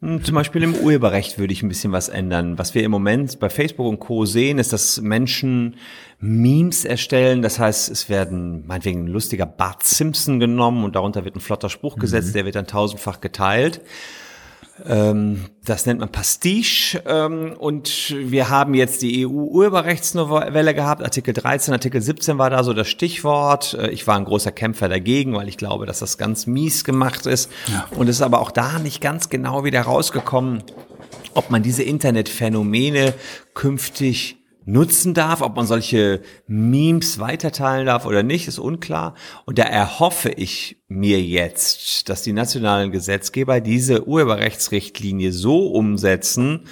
[0.00, 2.58] Hm, zum Beispiel im Urheberrecht würde ich ein bisschen was ändern.
[2.58, 4.24] Was wir im Moment bei Facebook und Co.
[4.24, 5.76] sehen, ist, dass Menschen
[6.20, 7.42] Memes erstellen.
[7.42, 11.68] Das heißt, es werden meinetwegen ein lustiger Bart Simpson genommen und darunter wird ein flotter
[11.68, 12.32] Spruch gesetzt, mhm.
[12.34, 13.80] der wird dann tausendfach geteilt.
[14.84, 17.02] Ähm, das nennt man Pastiche.
[17.06, 21.02] Ähm, und wir haben jetzt die EU-Urheberrechtsnovelle gehabt.
[21.02, 23.74] Artikel 13, Artikel 17 war da so das Stichwort.
[23.74, 27.26] Äh, ich war ein großer Kämpfer dagegen, weil ich glaube, dass das ganz mies gemacht
[27.26, 27.50] ist.
[27.68, 27.86] Ja.
[27.96, 30.62] Und es ist aber auch da nicht ganz genau wieder rausgekommen,
[31.34, 33.14] ob man diese Internetphänomene
[33.54, 34.36] künftig
[34.66, 39.14] nutzen darf, ob man solche Memes weiterteilen darf oder nicht, ist unklar.
[39.46, 46.64] Und da erhoffe ich mir jetzt, dass die nationalen Gesetzgeber diese Urheberrechtsrichtlinie so umsetzen,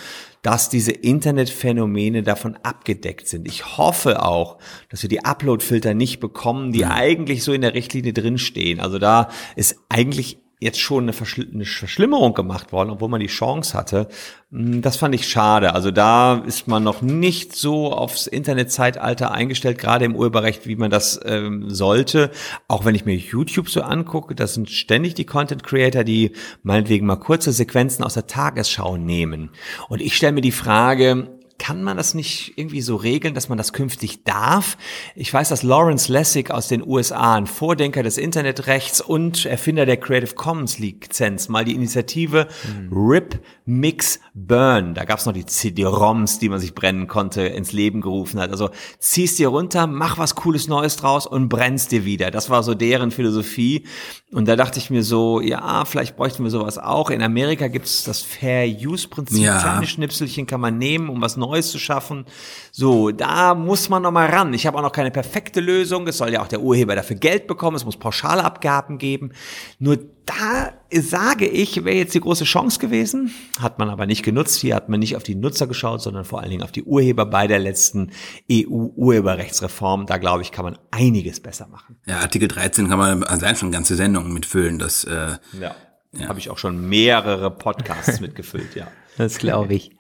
[0.43, 3.49] dass diese Internetphänomene davon abgedeckt sind.
[3.49, 4.59] Ich hoffe auch,
[4.91, 6.91] dass wir die Upload-Filter nicht bekommen, die ja.
[6.91, 8.79] eigentlich so in der Richtlinie drinstehen.
[8.79, 13.27] Also da ist eigentlich jetzt schon eine, Verschl eine Verschlimmerung gemacht worden, obwohl man die
[13.27, 14.09] Chance hatte.
[14.51, 15.75] Hm, das fand ich schade.
[15.75, 20.91] Also da ist man noch nicht so aufs Internetzeitalter eingestellt, gerade im Urheberrecht, wie man
[20.91, 22.31] das ähm, sollte.
[22.67, 27.07] Auch wenn ich mir YouTube so angucke, das sind ständig die Content Creator, die meinetwegen
[27.07, 29.51] mal kurze Sequenzen aus der Tagesschau nehmen.
[29.91, 31.29] Und ich stelle mir die Frage,
[31.59, 34.77] kann man das nicht irgendwie so regeln, dass man das künftig darf?
[35.15, 39.97] Ich weiß, dass Lawrence Lessig aus den USA, ein Vordenker des Internetrechts und Erfinder der
[39.97, 42.91] Creative Commons Lizenz, mal die Initiative mhm.
[42.93, 47.73] RIP Mix Burn, da gab es noch die CD-ROMs, die man sich brennen konnte, ins
[47.73, 48.51] Leben gerufen hat.
[48.51, 52.31] Also ziehst dir runter, mach was Cooles Neues draus und brennst dir wieder.
[52.31, 53.87] Das war so deren Philosophie.
[54.33, 57.09] Und da dachte ich mir so, ja, vielleicht bräuchten wir sowas auch.
[57.09, 59.43] In Amerika gibt es das Fair-Use-Prinzip.
[59.43, 59.61] Ja.
[59.61, 62.25] Kleine Schnipselchen kann man nehmen, um was Neues zu schaffen.
[62.73, 64.55] So, da muss man noch mal ran.
[64.55, 66.07] Ich habe auch noch keine perfekte Lösung.
[66.09, 67.77] Es soll ja auch der Urheber dafür Geld bekommen.
[67.77, 69.33] Es muss Pauschalabgaben geben.
[69.79, 74.61] Nur da sage ich, wäre jetzt die große Chance gewesen, hat man aber nicht genutzt.
[74.61, 77.27] Hier hat man nicht auf die Nutzer geschaut, sondern vor allen Dingen auf die Urheber
[77.27, 78.11] bei der letzten
[78.51, 80.07] EU-Urheberrechtsreform.
[80.07, 81.97] Da glaube ich, kann man einiges besser machen.
[82.07, 84.79] Ja, Artikel 13 kann man allein schon ganze Sendungen mitfüllen.
[84.79, 85.75] Das, äh, ja,
[86.13, 86.29] ja.
[86.29, 88.89] habe ich auch schon mehrere Podcasts mitgefüllt, ja.
[89.17, 89.94] Das glaube ich.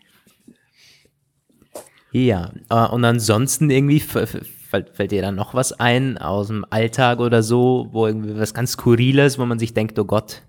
[2.14, 7.18] Ja, äh, und ansonsten irgendwie fällt, fällt dir dann noch was ein aus dem Alltag
[7.18, 10.42] oder so, wo irgendwie was ganz Skurriles, wo man sich denkt, oh Gott,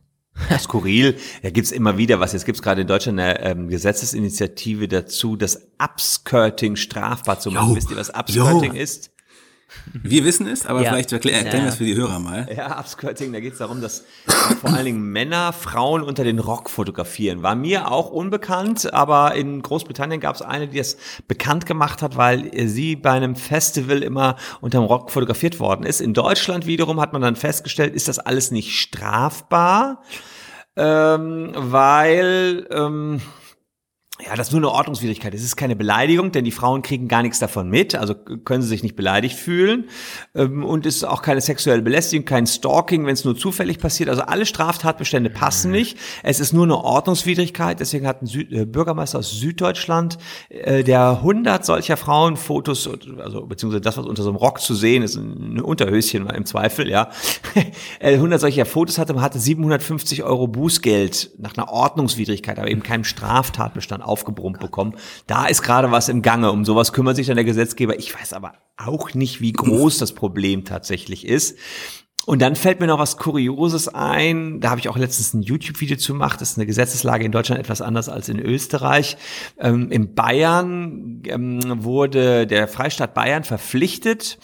[0.59, 2.34] Skurril, da gibt's immer wieder was.
[2.34, 7.70] Jetzt gibt's gerade in Deutschland eine ähm, Gesetzesinitiative dazu, das Upskirting strafbar zu machen.
[7.70, 8.82] Jo, Wisst ihr, was Upskirting jo.
[8.82, 9.11] ist?
[9.93, 10.89] Wir wissen es, aber ja.
[10.89, 12.47] vielleicht erklären erklär wir es für die Hörer mal.
[12.55, 14.03] Ja, Upskirting, da geht es darum, dass
[14.61, 17.43] vor allen Dingen Männer Frauen unter den Rock fotografieren.
[17.43, 20.97] War mir auch unbekannt, aber in Großbritannien gab es eine, die es
[21.28, 26.01] bekannt gemacht hat, weil sie bei einem Festival immer unter dem Rock fotografiert worden ist.
[26.01, 30.01] In Deutschland wiederum hat man dann festgestellt, ist das alles nicht strafbar,
[30.76, 32.67] ähm, weil...
[32.71, 33.21] Ähm,
[34.24, 35.34] ja, das ist nur eine Ordnungswidrigkeit.
[35.34, 38.70] Es ist keine Beleidigung, denn die Frauen kriegen gar nichts davon mit, also können sie
[38.70, 39.89] sich nicht beleidigt fühlen.
[40.34, 44.07] Ähm, und es ist auch keine sexuelle Belästigung, kein Stalking, wenn es nur zufällig passiert.
[44.07, 45.78] Also alle Straftatbestände passen mhm.
[45.78, 45.97] nicht.
[46.24, 47.82] Es ist nur eine Ordnungswidrigkeit.
[47.82, 52.89] Deswegen hat ein Süd äh, Bürgermeister aus Süddeutschland, äh, der 100 solcher Frauenfotos,
[53.20, 56.89] also beziehungsweise das, was unter so einem Rock zu sehen ist, ein Unterhöschen im Zweifel,
[56.89, 57.09] ja,
[57.99, 64.05] 100 solcher Fotos hatte, hatte 750 Euro Bußgeld nach einer Ordnungswidrigkeit, aber eben keinem Straftatbestand
[64.06, 64.95] aufgebrummt bekommen.
[65.28, 66.51] Da ist gerade was im Gange.
[66.51, 67.97] Um sowas kümmert sich dann der Gesetzgeber.
[67.99, 71.58] Ich weiß aber auch nicht, wie groß das Problem tatsächlich ist.
[72.26, 74.60] Und dann fällt mir noch was Kurioses ein.
[74.60, 76.41] Da habe ich auch letztens ein YouTube-Video zu gemacht.
[76.41, 79.18] Das ist eine Gesetzeslage in Deutschland etwas anders als in Österreich.
[79.60, 84.39] Ähm, in Bayern ähm, wurde der Freistaat Bayern verpflichtet,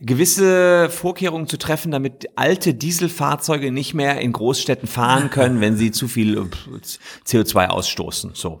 [0.00, 5.90] gewisse Vorkehrungen zu treffen, damit alte Dieselfahrzeuge nicht mehr in Großstädten fahren können, wenn sie
[5.90, 6.40] zu viel äh,
[7.26, 8.30] CO2 ausstoßen.
[8.32, 8.60] So.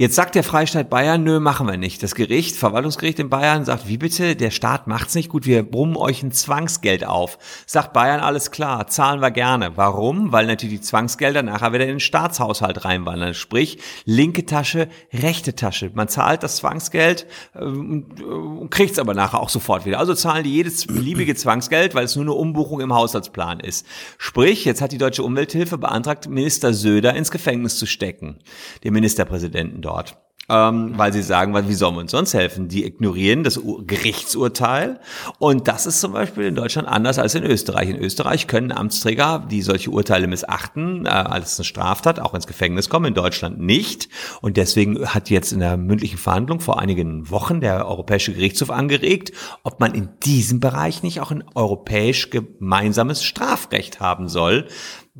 [0.00, 2.04] Jetzt sagt der Freistaat Bayern, nö, machen wir nicht.
[2.04, 5.96] Das Gericht, Verwaltungsgericht in Bayern sagt, wie bitte, der Staat macht's nicht gut, wir brummen
[5.96, 7.36] euch ein Zwangsgeld auf.
[7.66, 9.76] Sagt Bayern, alles klar, zahlen wir gerne.
[9.76, 10.30] Warum?
[10.30, 13.34] Weil natürlich die Zwangsgelder nachher wieder in den Staatshaushalt reinwandern.
[13.34, 15.90] Sprich, linke Tasche, rechte Tasche.
[15.92, 17.26] Man zahlt das Zwangsgeld
[17.56, 19.98] äh, und kriegt's aber nachher auch sofort wieder.
[19.98, 23.84] Also zahlen die jedes beliebige Zwangsgeld, weil es nur eine Umbuchung im Haushaltsplan ist.
[24.16, 28.38] Sprich, jetzt hat die Deutsche Umwelthilfe beantragt, Minister Söder ins Gefängnis zu stecken,
[28.84, 30.18] den Ministerpräsidenten dort.
[30.50, 32.68] Ähm, weil sie sagen, wie sollen wir uns sonst helfen?
[32.68, 34.98] Die ignorieren das Gerichtsurteil.
[35.38, 37.90] Und das ist zum Beispiel in Deutschland anders als in Österreich.
[37.90, 42.88] In Österreich können Amtsträger, die solche Urteile missachten, äh, als eine Straftat auch ins Gefängnis
[42.88, 44.08] kommen, in Deutschland nicht.
[44.40, 49.32] Und deswegen hat jetzt in der mündlichen Verhandlung vor einigen Wochen der Europäische Gerichtshof angeregt,
[49.64, 54.66] ob man in diesem Bereich nicht auch ein europäisch gemeinsames Strafrecht haben soll,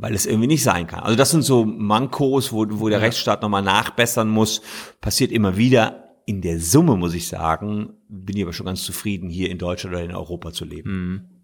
[0.01, 1.01] weil es irgendwie nicht sein kann.
[1.01, 3.05] Also das sind so Mankos, wo, wo der ja.
[3.05, 4.63] Rechtsstaat nochmal nachbessern muss.
[5.01, 6.05] Passiert immer wieder.
[6.25, 9.97] In der Summe muss ich sagen, bin ich aber schon ganz zufrieden, hier in Deutschland
[9.97, 10.91] oder in Europa zu leben.
[10.91, 11.38] Mhm.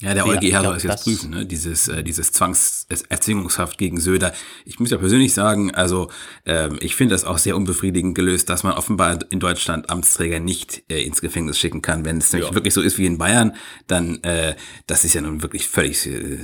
[0.00, 1.44] Ja, der EuGH soll es jetzt prüfen, ne?
[1.44, 4.32] dieses, äh, dieses Zwangserzwingungshaft gegen Söder.
[4.64, 6.08] Ich muss ja persönlich sagen, also
[6.46, 10.84] ähm, ich finde das auch sehr unbefriedigend gelöst, dass man offenbar in Deutschland Amtsträger nicht
[10.88, 12.04] äh, ins Gefängnis schicken kann.
[12.04, 12.54] Wenn es nämlich ja.
[12.54, 13.56] wirklich so ist wie in Bayern,
[13.88, 14.54] dann äh,
[14.86, 16.38] das ist ja nun wirklich völlig äh,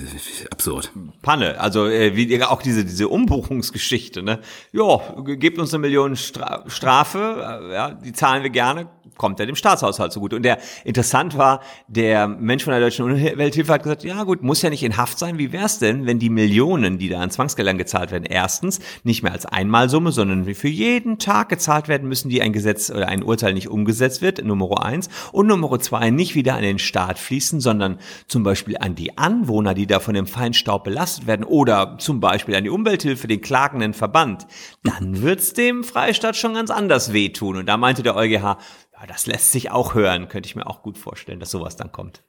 [0.51, 0.91] absurd.
[1.23, 4.41] Panne, also äh, wie auch diese, diese Umbuchungsgeschichte, ne?
[4.73, 5.01] Ja,
[5.37, 9.57] gebt uns eine Million Stra Strafe, äh, ja, die zahlen wir gerne, kommt ja dem
[9.57, 10.37] Staatshaushalt zugute.
[10.37, 14.63] Und der interessant war, der Mensch von der Deutschen Umwelthilfe hat gesagt, ja gut, muss
[14.63, 15.39] ja nicht in Haft sein.
[15.39, 19.33] Wie wär's denn, wenn die Millionen, die da an Zwangsgeldern gezahlt werden, erstens nicht mehr
[19.33, 23.55] als Einmalsumme, sondern für jeden Tag gezahlt werden müssen, die ein Gesetz oder ein Urteil
[23.55, 25.09] nicht umgesetzt wird, Nummer eins.
[25.33, 29.75] Und Nummer zwei, nicht wieder an den Staat fließen, sondern zum Beispiel an die Anwohner,
[29.75, 33.95] die da von dem Feinstaub belastet werden oder zum Beispiel an die Umwelthilfe, den klagenden
[33.95, 34.47] Verband.
[34.83, 37.57] Dann wird's dem Freistaat schon ganz anders wehtun.
[37.57, 38.59] Und da meinte der EuGH,
[39.05, 41.93] ja, das lässt sich auch hören, könnte ich mir auch gut vorstellen, dass sowas dann
[41.93, 42.25] kommt.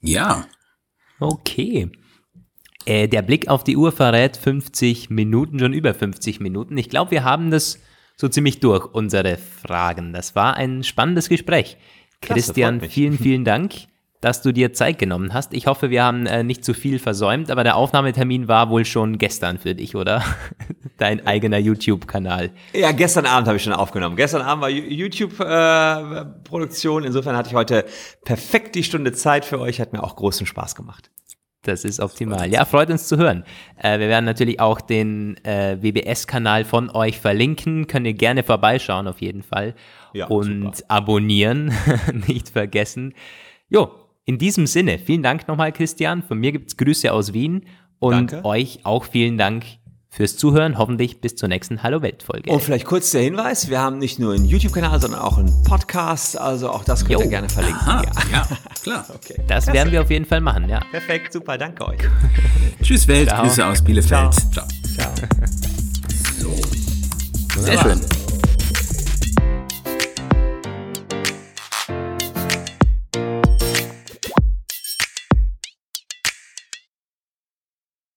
[0.00, 0.46] Ja.
[1.20, 1.90] Okay.
[2.86, 6.78] Äh, der Blick auf die Uhr verrät 50 Minuten, schon über 50 Minuten.
[6.78, 7.80] Ich glaube, wir haben das
[8.16, 10.14] so ziemlich durch, unsere Fragen.
[10.14, 11.76] Das war ein spannendes Gespräch.
[12.22, 13.74] Klasse, Christian, vielen, vielen Dank
[14.20, 15.52] dass du dir Zeit genommen hast.
[15.54, 19.16] Ich hoffe, wir haben äh, nicht zu viel versäumt, aber der Aufnahmetermin war wohl schon
[19.18, 20.24] gestern für dich, oder?
[20.98, 22.50] Dein eigener YouTube-Kanal.
[22.72, 24.16] Ja, gestern Abend habe ich schon aufgenommen.
[24.16, 27.02] Gestern Abend war YouTube-Produktion.
[27.02, 27.84] Äh, Insofern hatte ich heute
[28.24, 29.78] perfekt die Stunde Zeit für euch.
[29.80, 31.10] Hat mir auch großen Spaß gemacht.
[31.66, 32.50] Das ist optimal.
[32.50, 33.44] Ja, freut uns zu hören.
[33.76, 37.88] Äh, wir werden natürlich auch den äh, WBS-Kanal von euch verlinken.
[37.88, 39.74] Könnt ihr gerne vorbeischauen, auf jeden Fall.
[40.12, 40.90] Ja, und super.
[40.90, 41.74] abonnieren,
[42.28, 43.14] nicht vergessen.
[43.68, 43.90] Jo,
[44.28, 46.24] In diesem Sinne, vielen Dank nochmal, Christian.
[46.24, 47.64] Von mir gibt es Grüße aus Wien
[48.00, 48.44] und Danke.
[48.44, 49.64] euch auch vielen Dank
[50.10, 50.78] fürs Zuhören.
[50.78, 52.50] Hoffentlich bis zur nächsten Hallo Welt Folge.
[52.50, 56.36] Und vielleicht kurz der Hinweis, wir haben nicht nur einen YouTube-Kanal, sondern auch einen Podcast,
[56.36, 57.20] also auch das könnt jo.
[57.20, 57.80] ihr gerne verlinken.
[57.80, 58.32] Aha, ja.
[58.32, 58.48] ja.
[58.82, 59.06] klar.
[59.14, 59.40] Okay.
[59.46, 60.80] Das werden wir auf jeden Fall machen, ja.
[60.90, 62.00] Perfekt, super, danke euch.
[62.82, 63.44] Tschüss Welt, Ciao.
[63.44, 64.34] Grüße aus Bielefeld.
[64.34, 64.66] Ciao.
[64.96, 65.12] Ciao.
[65.14, 65.28] Ciao.
[66.40, 67.60] So.
[67.60, 68.25] Sehr schön.